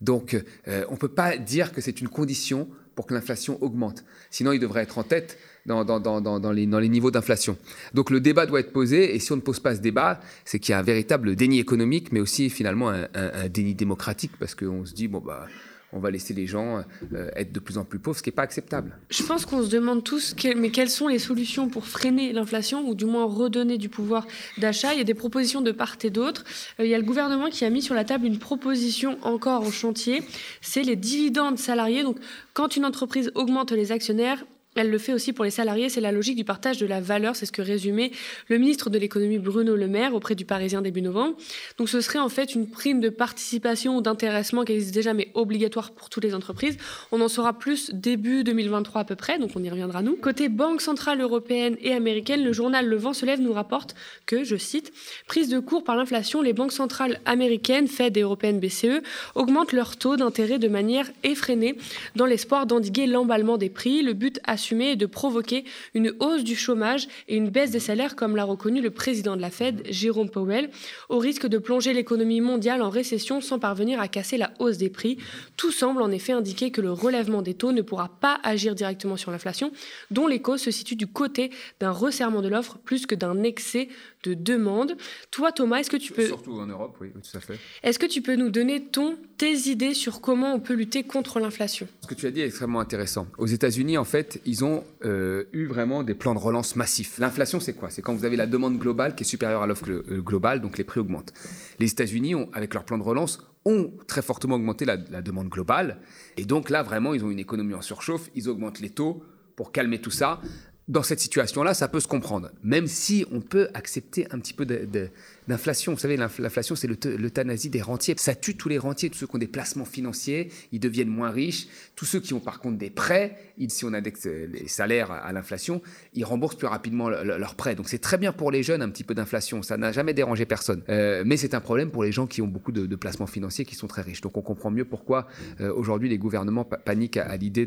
Donc 0.00 0.34
euh, 0.68 0.84
on 0.88 0.92
ne 0.92 0.98
peut 0.98 1.08
pas 1.08 1.36
dire 1.36 1.72
que 1.72 1.80
c'est 1.80 2.00
une 2.00 2.08
condition 2.08 2.68
pour 2.94 3.06
que 3.06 3.14
l'inflation 3.14 3.62
augmente. 3.62 4.04
Sinon, 4.30 4.52
il 4.52 4.58
devrait 4.58 4.82
être 4.82 4.98
en 4.98 5.04
tête 5.04 5.38
dans, 5.66 6.52
les, 6.52 6.88
niveaux 6.88 7.10
d'inflation. 7.10 7.56
Donc 7.94 8.10
le 8.10 8.20
débat 8.20 8.46
doit 8.46 8.58
être 8.58 8.72
posé, 8.72 9.14
et 9.14 9.20
si 9.20 9.30
on 9.30 9.36
ne 9.36 9.40
pose 9.40 9.60
pas 9.60 9.76
ce 9.76 9.80
débat, 9.80 10.20
c'est 10.44 10.58
qu'il 10.58 10.72
y 10.72 10.74
a 10.74 10.78
un 10.80 10.82
véritable 10.82 11.36
déni 11.36 11.60
économique, 11.60 12.10
mais 12.10 12.18
aussi 12.18 12.50
finalement 12.50 12.90
un, 12.90 13.06
un 13.14 13.48
déni 13.48 13.76
démocratique, 13.76 14.32
parce 14.40 14.56
qu'on 14.56 14.84
se 14.84 14.94
dit, 14.94 15.06
bon, 15.06 15.20
bah, 15.20 15.46
on 15.92 16.00
va 16.00 16.10
laisser 16.10 16.34
les 16.34 16.46
gens 16.46 16.84
euh, 17.14 17.30
être 17.34 17.52
de 17.52 17.60
plus 17.60 17.78
en 17.78 17.84
plus 17.84 17.98
pauvres, 17.98 18.16
ce 18.16 18.22
qui 18.22 18.28
n'est 18.28 18.34
pas 18.34 18.42
acceptable. 18.42 18.96
Je 19.10 19.22
pense 19.22 19.46
qu'on 19.46 19.62
se 19.62 19.70
demande 19.70 20.04
tous, 20.04 20.34
mais 20.56 20.70
quelles 20.70 20.90
sont 20.90 21.08
les 21.08 21.18
solutions 21.18 21.68
pour 21.68 21.86
freiner 21.86 22.32
l'inflation 22.32 22.86
ou 22.86 22.94
du 22.94 23.06
moins 23.06 23.24
redonner 23.24 23.78
du 23.78 23.88
pouvoir 23.88 24.26
d'achat 24.58 24.92
Il 24.92 24.98
y 24.98 25.00
a 25.00 25.04
des 25.04 25.14
propositions 25.14 25.62
de 25.62 25.72
part 25.72 25.96
et 26.02 26.10
d'autre. 26.10 26.44
Euh, 26.78 26.84
il 26.84 26.90
y 26.90 26.94
a 26.94 26.98
le 26.98 27.04
gouvernement 27.04 27.48
qui 27.48 27.64
a 27.64 27.70
mis 27.70 27.82
sur 27.82 27.94
la 27.94 28.04
table 28.04 28.26
une 28.26 28.38
proposition 28.38 29.18
encore 29.22 29.62
en 29.62 29.70
chantier, 29.70 30.22
c'est 30.60 30.82
les 30.82 30.96
dividendes 30.96 31.58
salariés. 31.58 32.02
Donc 32.02 32.18
quand 32.52 32.76
une 32.76 32.84
entreprise 32.84 33.30
augmente 33.34 33.72
les 33.72 33.92
actionnaires, 33.92 34.44
elle 34.78 34.90
le 34.90 34.98
fait 34.98 35.12
aussi 35.12 35.32
pour 35.32 35.44
les 35.44 35.50
salariés. 35.50 35.88
C'est 35.88 36.00
la 36.00 36.12
logique 36.12 36.36
du 36.36 36.44
partage 36.44 36.78
de 36.78 36.86
la 36.86 37.00
valeur. 37.00 37.34
C'est 37.34 37.46
ce 37.46 37.52
que 37.52 37.62
résumait 37.62 38.12
le 38.48 38.58
ministre 38.58 38.90
de 38.90 38.98
l'économie 38.98 39.38
Bruno 39.38 39.74
Le 39.74 39.88
Maire 39.88 40.14
auprès 40.14 40.36
du 40.36 40.44
Parisien 40.44 40.82
début 40.82 41.02
novembre. 41.02 41.36
Donc 41.78 41.88
ce 41.88 42.00
serait 42.00 42.20
en 42.20 42.28
fait 42.28 42.54
une 42.54 42.68
prime 42.68 43.00
de 43.00 43.08
participation 43.08 43.96
ou 43.96 44.00
d'intéressement 44.02 44.64
qui 44.64 44.72
existe 44.72 44.94
déjà, 44.94 45.14
mais 45.14 45.30
obligatoire 45.34 45.90
pour 45.90 46.08
toutes 46.08 46.22
les 46.22 46.34
entreprises. 46.34 46.76
On 47.10 47.20
en 47.20 47.28
saura 47.28 47.58
plus 47.58 47.90
début 47.92 48.44
2023 48.44 49.00
à 49.00 49.04
peu 49.04 49.16
près, 49.16 49.38
donc 49.38 49.50
on 49.56 49.62
y 49.62 49.68
reviendra 49.68 50.02
nous. 50.02 50.16
Côté 50.16 50.48
Banque 50.48 50.80
centrale 50.80 51.20
européenne 51.20 51.76
et 51.80 51.92
américaine, 51.92 52.44
le 52.44 52.52
journal 52.52 52.86
Le 52.86 52.96
Vent 52.96 53.12
se 53.12 53.26
lève 53.26 53.40
nous 53.40 53.52
rapporte 53.52 53.96
que, 54.26 54.44
je 54.44 54.56
cite, 54.56 54.92
prise 55.26 55.48
de 55.48 55.58
cours 55.58 55.82
par 55.82 55.96
l'inflation, 55.96 56.40
les 56.40 56.52
banques 56.52 56.72
centrales 56.72 57.20
américaines, 57.24 57.88
Fed 57.88 58.16
et 58.16 58.20
européennes 58.20 58.60
BCE, 58.60 59.02
augmentent 59.34 59.72
leur 59.72 59.96
taux 59.96 60.16
d'intérêt 60.16 60.58
de 60.58 60.68
manière 60.68 61.10
effrénée 61.24 61.76
dans 62.14 62.26
l'espoir 62.26 62.66
d'endiguer 62.66 63.06
l'emballement 63.06 63.56
des 63.56 63.70
prix. 63.70 64.02
Le 64.02 64.12
but 64.12 64.40
est 64.72 64.96
de 64.96 65.06
provoquer 65.06 65.64
une 65.94 66.12
hausse 66.20 66.44
du 66.44 66.56
chômage 66.56 67.08
et 67.28 67.36
une 67.36 67.50
baisse 67.50 67.70
des 67.70 67.80
salaires, 67.80 68.16
comme 68.16 68.36
l'a 68.36 68.44
reconnu 68.44 68.80
le 68.80 68.90
président 68.90 69.36
de 69.36 69.40
la 69.40 69.50
Fed, 69.50 69.82
Jérôme 69.88 70.30
Powell, 70.30 70.70
au 71.08 71.18
risque 71.18 71.46
de 71.46 71.58
plonger 71.58 71.92
l'économie 71.92 72.40
mondiale 72.40 72.82
en 72.82 72.90
récession 72.90 73.40
sans 73.40 73.58
parvenir 73.58 74.00
à 74.00 74.08
casser 74.08 74.36
la 74.36 74.52
hausse 74.58 74.78
des 74.78 74.90
prix. 74.90 75.18
Tout 75.56 75.72
semble 75.72 76.02
en 76.02 76.10
effet 76.10 76.32
indiquer 76.32 76.70
que 76.70 76.80
le 76.80 76.92
relèvement 76.92 77.42
des 77.42 77.54
taux 77.54 77.72
ne 77.72 77.82
pourra 77.82 78.08
pas 78.20 78.40
agir 78.42 78.74
directement 78.74 79.16
sur 79.16 79.30
l'inflation, 79.30 79.72
dont 80.10 80.26
les 80.26 80.40
causes 80.40 80.62
se 80.62 80.70
situent 80.70 80.96
du 80.96 81.06
côté 81.06 81.50
d'un 81.80 81.90
resserrement 81.90 82.42
de 82.42 82.48
l'offre 82.48 82.78
plus 82.78 83.06
que 83.06 83.14
d'un 83.14 83.42
excès 83.42 83.88
de 84.28 84.34
demande. 84.34 84.96
Toi, 85.30 85.52
Thomas, 85.52 85.78
est-ce 85.78 85.90
que 85.90 85.96
tu 85.96 86.12
peux... 86.12 86.26
Surtout 86.26 86.52
en 86.52 86.66
Europe, 86.66 86.96
oui, 87.00 87.10
tout 87.12 87.36
à 87.36 87.40
fait. 87.40 87.58
Est-ce 87.82 87.98
que 87.98 88.06
tu 88.06 88.22
peux 88.22 88.36
nous 88.36 88.50
donner 88.50 88.84
ton, 88.84 89.16
tes 89.36 89.68
idées 89.68 89.94
sur 89.94 90.20
comment 90.20 90.54
on 90.54 90.60
peut 90.60 90.74
lutter 90.74 91.02
contre 91.02 91.40
l'inflation? 91.40 91.88
Ce 92.02 92.06
que 92.06 92.14
tu 92.14 92.26
as 92.26 92.30
dit 92.30 92.40
est 92.40 92.46
extrêmement 92.46 92.80
intéressant. 92.80 93.26
Aux 93.38 93.46
États-Unis, 93.46 93.98
en 93.98 94.04
fait, 94.04 94.40
ils 94.44 94.64
ont 94.64 94.84
euh, 95.04 95.44
eu 95.52 95.66
vraiment 95.66 96.02
des 96.02 96.14
plans 96.14 96.34
de 96.34 96.40
relance 96.40 96.76
massifs. 96.76 97.18
L'inflation, 97.18 97.60
c'est 97.60 97.74
quoi? 97.74 97.90
C'est 97.90 98.02
quand 98.02 98.14
vous 98.14 98.24
avez 98.24 98.36
la 98.36 98.46
demande 98.46 98.78
globale 98.78 99.14
qui 99.14 99.24
est 99.24 99.26
supérieure 99.26 99.62
à 99.62 99.66
l'offre 99.66 99.88
euh, 99.88 100.20
globale, 100.20 100.60
donc 100.60 100.78
les 100.78 100.84
prix 100.84 101.00
augmentent. 101.00 101.32
Les 101.78 101.90
États-Unis, 101.90 102.34
avec 102.52 102.74
leur 102.74 102.84
plan 102.84 102.98
de 102.98 103.02
relance, 103.02 103.40
ont 103.64 103.92
très 104.06 104.22
fortement 104.22 104.54
augmenté 104.56 104.84
la, 104.84 104.96
la 105.10 105.20
demande 105.22 105.48
globale. 105.48 105.98
Et 106.36 106.44
donc 106.44 106.70
là, 106.70 106.82
vraiment, 106.82 107.14
ils 107.14 107.24
ont 107.24 107.30
une 107.30 107.38
économie 107.38 107.74
en 107.74 107.82
surchauffe. 107.82 108.30
Ils 108.34 108.48
augmentent 108.48 108.80
les 108.80 108.90
taux 108.90 109.22
pour 109.56 109.72
calmer 109.72 110.00
tout 110.00 110.12
ça 110.12 110.40
dans 110.88 111.02
cette 111.02 111.20
situation-là, 111.20 111.74
ça 111.74 111.86
peut 111.88 112.00
se 112.00 112.08
comprendre, 112.08 112.50
même 112.62 112.86
si 112.86 113.26
on 113.30 113.40
peut 113.40 113.68
accepter 113.74 114.26
un 114.30 114.38
petit 114.38 114.54
peu 114.54 114.64
de, 114.66 115.10
L'inflation, 115.48 115.94
vous 115.94 115.98
savez, 115.98 116.16
l'inflation, 116.16 116.76
c'est 116.76 116.86
l'euthanasie 116.86 117.70
des 117.70 117.80
rentiers. 117.80 118.14
Ça 118.18 118.34
tue 118.34 118.54
tous 118.54 118.68
les 118.68 118.78
rentiers, 118.78 119.08
tous 119.08 119.18
ceux 119.18 119.26
qui 119.26 119.36
ont 119.36 119.38
des 119.38 119.46
placements 119.46 119.86
financiers, 119.86 120.50
ils 120.72 120.80
deviennent 120.80 121.08
moins 121.08 121.30
riches. 121.30 121.68
Tous 121.96 122.04
ceux 122.04 122.20
qui 122.20 122.34
ont 122.34 122.40
par 122.40 122.60
contre 122.60 122.76
des 122.76 122.90
prêts, 122.90 123.38
si 123.68 123.84
on 123.84 123.92
indexe 123.94 124.26
les 124.26 124.68
salaires 124.68 125.10
à 125.10 125.32
l'inflation, 125.32 125.80
ils 126.14 126.24
remboursent 126.24 126.56
plus 126.56 126.66
rapidement 126.66 127.08
leurs 127.08 127.54
prêts. 127.54 127.74
Donc 127.74 127.88
c'est 127.88 127.98
très 127.98 128.18
bien 128.18 128.32
pour 128.32 128.50
les 128.50 128.62
jeunes, 128.62 128.82
un 128.82 128.90
petit 128.90 129.04
peu 129.04 129.14
d'inflation. 129.14 129.62
Ça 129.62 129.76
n'a 129.76 129.90
jamais 129.90 130.14
dérangé 130.14 130.44
personne. 130.44 130.82
Euh, 130.88 131.22
mais 131.24 131.36
c'est 131.36 131.54
un 131.54 131.60
problème 131.60 131.90
pour 131.90 132.04
les 132.04 132.12
gens 132.12 132.26
qui 132.26 132.42
ont 132.42 132.46
beaucoup 132.46 132.72
de, 132.72 132.96
placements 132.96 133.26
financiers, 133.26 133.64
qui 133.64 133.74
sont 133.74 133.86
très 133.86 134.02
riches. 134.02 134.20
Donc 134.20 134.36
on 134.36 134.42
comprend 134.42 134.70
mieux 134.70 134.84
pourquoi 134.84 135.28
euh, 135.60 135.72
aujourd'hui 135.72 136.08
les 136.08 136.18
gouvernements 136.18 136.64
paniquent 136.64 137.16
à, 137.16 137.36
l'idée 137.36 137.66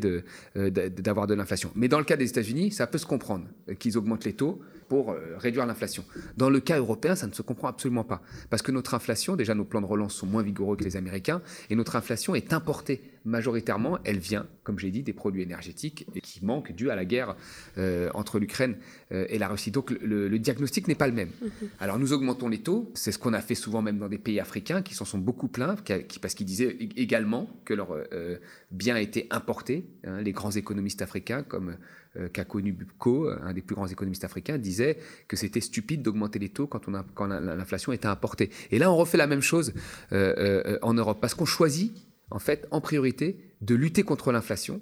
euh, 0.56 0.70
d'avoir 0.70 1.26
de, 1.26 1.34
de 1.34 1.38
l'inflation. 1.38 1.72
Mais 1.74 1.88
dans 1.88 1.98
le 1.98 2.04
cas 2.04 2.16
des 2.16 2.28
États-Unis, 2.28 2.70
ça 2.70 2.86
peut 2.86 2.98
se 2.98 3.06
comprendre 3.06 3.46
qu'ils 3.78 3.98
augmentent 3.98 4.24
les 4.24 4.34
taux 4.34 4.60
pour 4.92 5.16
réduire 5.38 5.64
l'inflation. 5.64 6.04
Dans 6.36 6.50
le 6.50 6.60
cas 6.60 6.76
européen, 6.76 7.14
ça 7.14 7.26
ne 7.26 7.32
se 7.32 7.40
comprend 7.40 7.68
absolument 7.68 8.04
pas. 8.04 8.20
Parce 8.50 8.60
que 8.60 8.70
notre 8.70 8.92
inflation, 8.92 9.36
déjà 9.36 9.54
nos 9.54 9.64
plans 9.64 9.80
de 9.80 9.86
relance 9.86 10.12
sont 10.12 10.26
moins 10.26 10.42
vigoureux 10.42 10.76
que 10.76 10.84
les 10.84 10.98
Américains, 10.98 11.40
et 11.70 11.76
notre 11.76 11.96
inflation 11.96 12.34
est 12.34 12.52
importée. 12.52 13.00
Majoritairement, 13.24 13.98
elle 14.04 14.18
vient, 14.18 14.46
comme 14.64 14.78
j'ai 14.78 14.90
dit, 14.90 15.02
des 15.02 15.12
produits 15.12 15.42
énergétiques 15.42 16.06
qui 16.22 16.44
manquent 16.44 16.72
dû 16.72 16.90
à 16.90 16.96
la 16.96 17.04
guerre 17.04 17.36
euh, 17.78 18.10
entre 18.12 18.38
l'Ukraine 18.38 18.76
euh, 19.12 19.24
et 19.28 19.38
la 19.38 19.48
Russie. 19.48 19.70
Donc 19.70 19.90
le, 19.90 20.38
diagnostic 20.38 20.88
n'est 20.88 20.94
pas 20.96 21.06
le 21.06 21.14
même. 21.14 21.30
Mhm. 21.40 21.68
Alors 21.80 21.98
nous 21.98 22.12
augmentons 22.12 22.48
les 22.48 22.58
taux, 22.58 22.90
c'est 22.94 23.12
ce 23.12 23.18
qu'on 23.18 23.32
a 23.32 23.40
fait 23.40 23.54
souvent 23.54 23.80
même 23.80 23.98
dans 23.98 24.08
des 24.08 24.18
pays 24.18 24.40
africains 24.40 24.82
qui 24.82 24.94
s'en 24.94 25.04
sont 25.04 25.18
beaucoup 25.18 25.48
plaints, 25.48 25.76
qui, 26.08 26.18
parce 26.18 26.34
qu'ils 26.34 26.46
disaient 26.46 26.76
également 26.96 27.48
que 27.64 27.74
leurs 27.74 27.96
euh, 28.12 28.38
biens 28.72 28.96
étaient 28.96 29.28
importés. 29.30 29.86
Hein, 30.04 30.20
les 30.20 30.32
grands 30.32 30.50
économistes 30.50 31.00
africains 31.00 31.44
comme 31.44 31.70
euh, 31.70 31.76
qu'a 32.32 32.44
connu 32.44 32.72
Bubko, 32.72 33.30
un 33.30 33.52
des 33.52 33.62
plus 33.62 33.74
grands 33.74 33.86
économistes 33.86 34.24
africains, 34.24 34.58
disait 34.58 34.98
que 35.28 35.36
c'était 35.36 35.60
stupide 35.60 36.02
d'augmenter 36.02 36.38
les 36.38 36.50
taux 36.50 36.66
quand 36.66 37.26
l'inflation 37.26 37.92
était 37.92 38.06
importée. 38.06 38.50
Et 38.70 38.78
là, 38.78 38.92
on 38.92 38.96
refait 38.96 39.18
la 39.18 39.26
même 39.26 39.40
chose 39.40 39.72
euh, 40.12 40.34
euh, 40.38 40.78
en 40.82 40.94
Europe, 40.94 41.18
parce 41.20 41.34
qu'on 41.34 41.44
choisit, 41.44 41.94
en 42.30 42.38
fait, 42.38 42.66
en 42.70 42.80
priorité, 42.80 43.38
de 43.60 43.74
lutter 43.74 44.02
contre 44.02 44.32
l'inflation, 44.32 44.80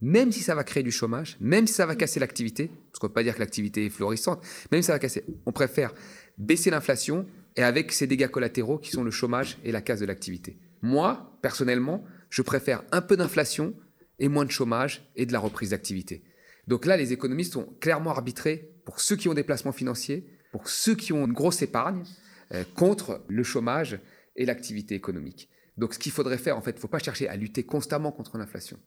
même 0.00 0.32
si 0.32 0.40
ça 0.40 0.54
va 0.54 0.64
créer 0.64 0.82
du 0.82 0.90
chômage, 0.90 1.36
même 1.40 1.66
si 1.66 1.74
ça 1.74 1.86
va 1.86 1.94
casser 1.94 2.18
l'activité, 2.18 2.70
parce 2.90 2.98
qu'on 2.98 3.06
ne 3.06 3.10
peut 3.10 3.14
pas 3.14 3.22
dire 3.22 3.34
que 3.34 3.40
l'activité 3.40 3.86
est 3.86 3.90
florissante, 3.90 4.44
même 4.72 4.82
si 4.82 4.86
ça 4.86 4.94
va 4.94 4.98
casser, 4.98 5.24
on 5.46 5.52
préfère 5.52 5.94
baisser 6.38 6.70
l'inflation 6.70 7.26
et 7.56 7.62
avec 7.62 7.92
ses 7.92 8.08
dégâts 8.08 8.28
collatéraux 8.28 8.78
qui 8.78 8.90
sont 8.90 9.04
le 9.04 9.12
chômage 9.12 9.58
et 9.64 9.70
la 9.70 9.80
casse 9.80 10.00
de 10.00 10.06
l'activité. 10.06 10.58
Moi, 10.80 11.38
personnellement, 11.42 12.04
je 12.30 12.42
préfère 12.42 12.82
un 12.90 13.00
peu 13.00 13.16
d'inflation 13.16 13.74
et 14.18 14.28
moins 14.28 14.44
de 14.44 14.50
chômage 14.50 15.08
et 15.14 15.26
de 15.26 15.32
la 15.32 15.38
reprise 15.38 15.70
d'activité. 15.70 16.24
Donc 16.68 16.86
là, 16.86 16.96
les 16.96 17.12
économistes 17.12 17.56
ont 17.56 17.74
clairement 17.80 18.10
arbitré 18.10 18.72
pour 18.84 19.00
ceux 19.00 19.16
qui 19.16 19.28
ont 19.28 19.34
des 19.34 19.42
placements 19.42 19.72
financiers, 19.72 20.26
pour 20.52 20.68
ceux 20.68 20.94
qui 20.94 21.12
ont 21.12 21.26
une 21.26 21.32
grosse 21.32 21.62
épargne, 21.62 22.04
euh, 22.52 22.64
contre 22.76 23.24
le 23.28 23.42
chômage 23.42 23.98
et 24.36 24.44
l'activité 24.44 24.94
économique. 24.94 25.48
Donc 25.76 25.94
ce 25.94 25.98
qu'il 25.98 26.12
faudrait 26.12 26.38
faire, 26.38 26.56
en 26.56 26.62
fait, 26.62 26.72
il 26.72 26.76
ne 26.76 26.80
faut 26.80 26.88
pas 26.88 26.98
chercher 26.98 27.28
à 27.28 27.36
lutter 27.36 27.64
constamment 27.64 28.12
contre 28.12 28.38
l'inflation. 28.38 28.78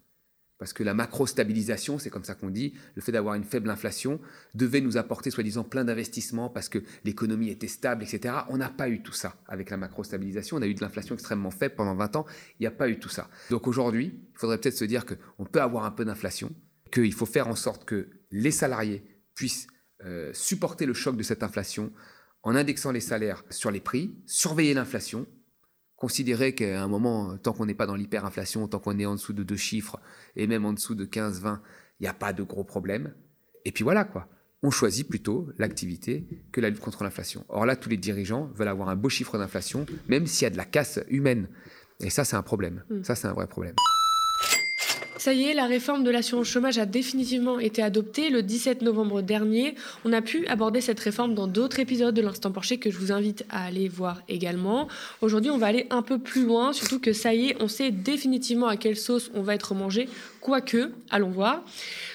Parce 0.57 0.71
que 0.71 0.83
la 0.83 0.93
macro-stabilisation, 0.93 1.99
c'est 1.99 2.09
comme 2.09 2.23
ça 2.23 2.33
qu'on 2.33 2.49
dit, 2.49 2.73
le 2.93 3.01
fait 3.01 3.11
d'avoir 3.11 3.35
une 3.35 3.43
faible 3.43 3.69
inflation, 3.69 4.21
devait 4.53 4.79
nous 4.79 4.95
apporter 4.95 5.29
soi-disant 5.29 5.65
plein 5.65 5.83
d'investissements 5.83 6.49
parce 6.49 6.69
que 6.69 6.79
l'économie 7.03 7.49
était 7.49 7.67
stable, 7.67 8.03
etc. 8.03 8.35
On 8.49 8.57
n'a 8.57 8.69
pas 8.69 8.87
eu 8.87 9.01
tout 9.01 9.11
ça 9.11 9.35
avec 9.47 9.69
la 9.69 9.75
macro-stabilisation. 9.75 10.55
On 10.55 10.61
a 10.61 10.67
eu 10.67 10.73
de 10.73 10.81
l'inflation 10.81 11.15
extrêmement 11.15 11.51
faible 11.51 11.75
pendant 11.75 11.95
20 11.95 12.15
ans. 12.15 12.25
Il 12.59 12.63
n'y 12.63 12.67
a 12.67 12.71
pas 12.71 12.87
eu 12.87 12.99
tout 12.99 13.09
ça. 13.09 13.29
Donc 13.49 13.67
aujourd'hui, 13.67 14.17
il 14.33 14.39
faudrait 14.39 14.57
peut-être 14.57 14.77
se 14.77 14.85
dire 14.85 15.05
qu'on 15.05 15.45
peut 15.45 15.61
avoir 15.61 15.83
un 15.83 15.91
peu 15.91 16.05
d'inflation, 16.05 16.49
qu'il 16.91 17.13
faut 17.13 17.25
faire 17.25 17.47
en 17.47 17.55
sorte 17.55 17.85
que 17.85 18.09
les 18.31 18.51
salariés 18.51 19.03
puissent 19.33 19.67
euh, 20.03 20.31
supporter 20.33 20.85
le 20.85 20.93
choc 20.93 21.17
de 21.17 21.23
cette 21.23 21.43
inflation 21.43 21.91
en 22.43 22.55
indexant 22.55 22.91
les 22.91 22.99
salaires 22.99 23.43
sur 23.49 23.71
les 23.71 23.79
prix, 23.79 24.15
surveiller 24.25 24.73
l'inflation, 24.73 25.25
considérer 25.95 26.53
qu'à 26.53 26.83
un 26.83 26.87
moment, 26.87 27.37
tant 27.37 27.53
qu'on 27.53 27.65
n'est 27.65 27.73
pas 27.73 27.87
dans 27.87 27.95
l'hyperinflation, 27.95 28.67
tant 28.67 28.79
qu'on 28.79 28.99
est 28.99 29.05
en 29.05 29.15
dessous 29.15 29.33
de 29.33 29.43
deux 29.43 29.55
chiffres, 29.55 29.99
et 30.35 30.45
même 30.45 30.65
en 30.65 30.73
dessous 30.73 30.95
de 30.95 31.05
15-20, 31.05 31.59
il 31.99 32.03
n'y 32.03 32.07
a 32.07 32.13
pas 32.13 32.33
de 32.33 32.43
gros 32.43 32.63
problèmes. 32.63 33.13
Et 33.65 33.71
puis 33.71 33.83
voilà 33.83 34.03
quoi. 34.03 34.29
On 34.61 34.71
choisit 34.71 35.07
plutôt 35.07 35.49
l'activité 35.57 36.27
que 36.51 36.61
la 36.61 36.69
lutte 36.69 36.79
contre 36.79 37.03
l'inflation. 37.03 37.45
Or 37.49 37.65
là, 37.65 37.75
tous 37.75 37.89
les 37.89 37.97
dirigeants 37.97 38.51
veulent 38.55 38.67
avoir 38.67 38.89
un 38.89 38.95
beau 38.95 39.09
chiffre 39.09 39.37
d'inflation, 39.37 39.85
même 40.07 40.25
s'il 40.27 40.45
y 40.45 40.47
a 40.47 40.49
de 40.49 40.57
la 40.57 40.65
casse 40.65 40.99
humaine. 41.07 41.49
Et 41.99 42.09
ça, 42.09 42.23
c'est 42.23 42.35
un 42.35 42.43
problème. 42.43 42.83
Mm. 42.89 43.03
Ça, 43.03 43.15
c'est 43.15 43.27
un 43.27 43.33
vrai 43.33 43.47
problème. 43.47 43.75
Ça 45.17 45.33
y 45.33 45.43
est, 45.43 45.53
la 45.53 45.65
réforme 45.65 46.03
de 46.03 46.11
l'assurance 46.11 46.47
chômage 46.47 46.77
a 46.77 46.85
définitivement 46.85 47.57
été 47.57 47.81
adoptée 47.81 48.29
le 48.29 48.43
17 48.43 48.81
novembre 48.81 49.21
dernier. 49.21 49.75
On 50.03 50.11
a 50.11 50.21
pu 50.21 50.45
aborder 50.47 50.81
cette 50.81 50.99
réforme 50.99 51.33
dans 51.33 51.47
d'autres 51.47 51.79
épisodes 51.79 52.13
de 52.13 52.21
l'Instant 52.21 52.51
Porché 52.51 52.77
que 52.79 52.91
je 52.91 52.97
vous 52.97 53.13
invite 53.13 53.45
à 53.49 53.63
aller 53.63 53.87
voir 53.87 54.21
également. 54.27 54.89
Aujourd'hui, 55.21 55.51
on 55.51 55.57
va 55.57 55.67
aller 55.67 55.87
un 55.89 56.01
peu 56.01 56.19
plus 56.19 56.45
loin, 56.45 56.73
surtout 56.73 56.99
que 56.99 57.13
ça 57.13 57.33
y 57.33 57.49
est, 57.49 57.57
on 57.61 57.69
sait 57.69 57.91
définitivement 57.91 58.67
à 58.67 58.75
quelle 58.75 58.97
sauce 58.97 59.31
on 59.33 59.41
va 59.41 59.55
être 59.55 59.73
mangé, 59.73 60.09
quoique, 60.45 60.91
allons 61.09 61.31
voir. 61.31 61.63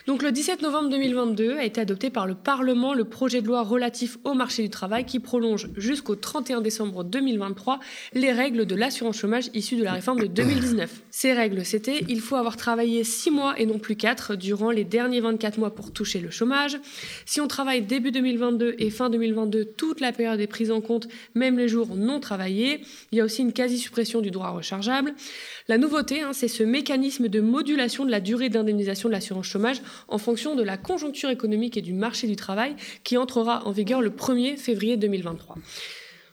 Donc 0.07 0.23
le 0.23 0.31
17 0.31 0.63
novembre 0.63 0.89
2022 0.89 1.57
a 1.57 1.65
été 1.65 1.81
adopté 1.81 2.11
par 2.11 2.29
le 2.29 2.37
Parlement 2.37 2.95
le 2.95 3.03
projet 3.03 3.43
de 3.43 3.49
loi 3.49 3.63
relatif 3.63 4.19
au 4.23 4.35
marché 4.35 4.63
du 4.63 4.71
travail 4.71 5.05
qui 5.05 5.19
prolonge 5.19 5.69
jusqu'au 5.77 6.15
31 6.15 6.61
décembre 6.61 7.03
2023 7.03 7.81
les 8.15 8.31
règles 8.31 8.67
de 8.67 8.77
l'assurance 8.77 9.17
chômage 9.17 9.51
issues 9.53 9.75
de 9.75 9.83
la 9.83 9.95
réforme 9.95 10.21
de 10.21 10.27
2019. 10.29 11.03
Ces 11.11 11.33
règles, 11.33 11.65
c'était 11.65 12.05
il 12.09 12.21
faut 12.21 12.37
avoir 12.37 12.57
travaillé 12.57 13.03
6 13.03 13.33
mois 13.33 13.59
et 13.59 13.67
non 13.67 13.81
plus 13.81 13.97
4 13.97 14.37
durant 14.37 14.71
les 14.71 14.85
derniers 14.85 15.21
24 15.21 15.59
mois 15.59 15.75
pour 15.75 15.93
toucher 15.93 16.21
le 16.21 16.31
chômage. 16.31 16.79
Si 17.27 17.41
on 17.41 17.49
travaille 17.49 17.83
début 17.83 18.13
2022 18.13 18.77
et 18.79 18.91
fin 18.91 19.11
2022, 19.11 19.65
toute 19.77 20.01
la 20.01 20.13
période 20.13 20.39
est 20.39 20.47
prise 20.47 20.71
en 20.71 20.81
compte, 20.81 21.09
même 21.35 21.59
les 21.59 21.67
jours 21.67 21.97
non 21.97 22.21
travaillés. 22.21 22.83
Il 23.11 23.19
y 23.19 23.21
a 23.21 23.25
aussi 23.25 23.43
une 23.43 23.53
quasi-suppression 23.53 24.21
du 24.21 24.31
droit 24.31 24.51
rechargeable. 24.51 25.15
La 25.67 25.79
nouveauté, 25.79 26.23
hein, 26.23 26.33
c'est 26.33 26.49
ce 26.49 26.63
mécanisme 26.63 27.27
de 27.27 27.41
modulation 27.41 28.05
de 28.05 28.11
la 28.11 28.20
durée 28.21 28.49
d'indemnisation 28.49 29.09
de 29.09 29.15
l'assurance 29.15 29.47
chômage 29.47 29.83
en 30.09 30.19
fonction 30.19 30.55
de 30.55 30.63
la 30.63 30.77
conjoncture 30.77 31.31
économique 31.31 31.77
et 31.77 31.83
du 31.83 31.93
marché 31.93 32.27
du 32.27 32.37
travail 32.37 32.77
qui 33.05 33.17
entrera 33.17 33.67
en 33.67 33.73
vigueur 33.73 34.01
le 34.01 34.11
1er 34.11 34.57
février 34.57 34.97
2023. 34.97 35.57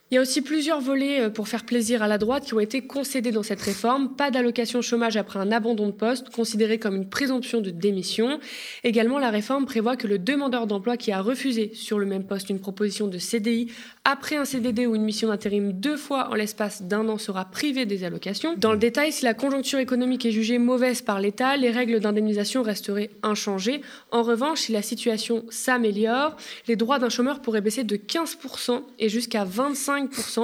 Il 0.10 0.16
y 0.16 0.18
a 0.18 0.22
aussi 0.22 0.42
plusieurs 0.42 0.80
volets 0.80 1.20
euh, 1.20 1.30
pour 1.30 1.50
faire 1.50 1.66
plaisir 1.66 2.02
à 2.02 2.08
la 2.08 2.18
droite 2.18 2.46
qui 2.46 2.54
ont 2.54 2.62
été 2.62 2.80
concédés 2.80 3.34
dans 3.34 3.44
cette 3.44 3.60
réforme. 3.60 4.16
Pas 4.16 4.32
d'allocation 4.32 4.82
chômage 4.82 5.18
après 5.18 5.38
un 5.38 5.52
abandon 5.52 5.88
de 5.88 5.92
poste, 5.92 6.30
considéré 6.30 6.80
comme 6.80 6.96
une 6.96 7.10
présomption 7.10 7.60
de 7.60 7.72
démission. 7.72 8.40
Également, 8.86 9.20
la 9.20 9.32
réforme 9.32 9.66
prévoit 9.66 9.98
que 9.98 10.08
le 10.08 10.18
demandeur 10.18 10.66
d'emploi 10.66 10.96
qui 10.96 11.12
a 11.12 11.22
refusé 11.22 11.72
sur 11.74 12.00
le 12.00 12.06
même 12.06 12.24
poste 12.24 12.50
une 12.50 12.62
proposition 12.62 13.08
de 13.08 13.18
CDI 13.18 13.70
après 14.06 14.38
un 14.38 14.46
CDD 14.46 14.86
ou 14.86 14.96
une 14.96 15.04
mission 15.04 15.28
d'intérim 15.28 15.74
deux 15.74 15.98
fois 15.98 16.30
en 16.32 16.36
l'espace 16.36 16.84
d'un 16.84 17.10
an 17.10 17.18
sera 17.18 17.44
privé 17.44 17.86
des 17.86 18.06
allocations. 18.06 18.56
Dans 18.56 18.72
le 18.72 18.78
détail, 18.78 19.12
si 19.12 19.26
la 19.26 19.34
conjoncture 19.34 19.80
économique 19.80 20.26
est 20.26 20.32
jugée 20.32 20.58
mauvaise 20.58 21.02
par 21.02 21.20
l'État, 21.20 21.58
les 21.58 21.70
règles 21.70 22.00
d'indemnisation 22.00 22.64
resteraient 22.64 23.10
inchangées. 23.24 23.82
En 24.12 24.24
revanche, 24.24 24.62
si 24.62 24.72
la 24.72 24.82
situation 24.82 25.44
s'améliore, 25.50 26.38
les 26.70 26.78
droits 26.78 26.98
d'un 26.98 27.10
chômeur 27.10 27.42
pourraient 27.42 27.60
baisser 27.60 27.84
de 27.84 27.98
15% 27.98 28.84
et 29.00 29.10
jusqu'à 29.10 29.44
25%. 29.44 29.97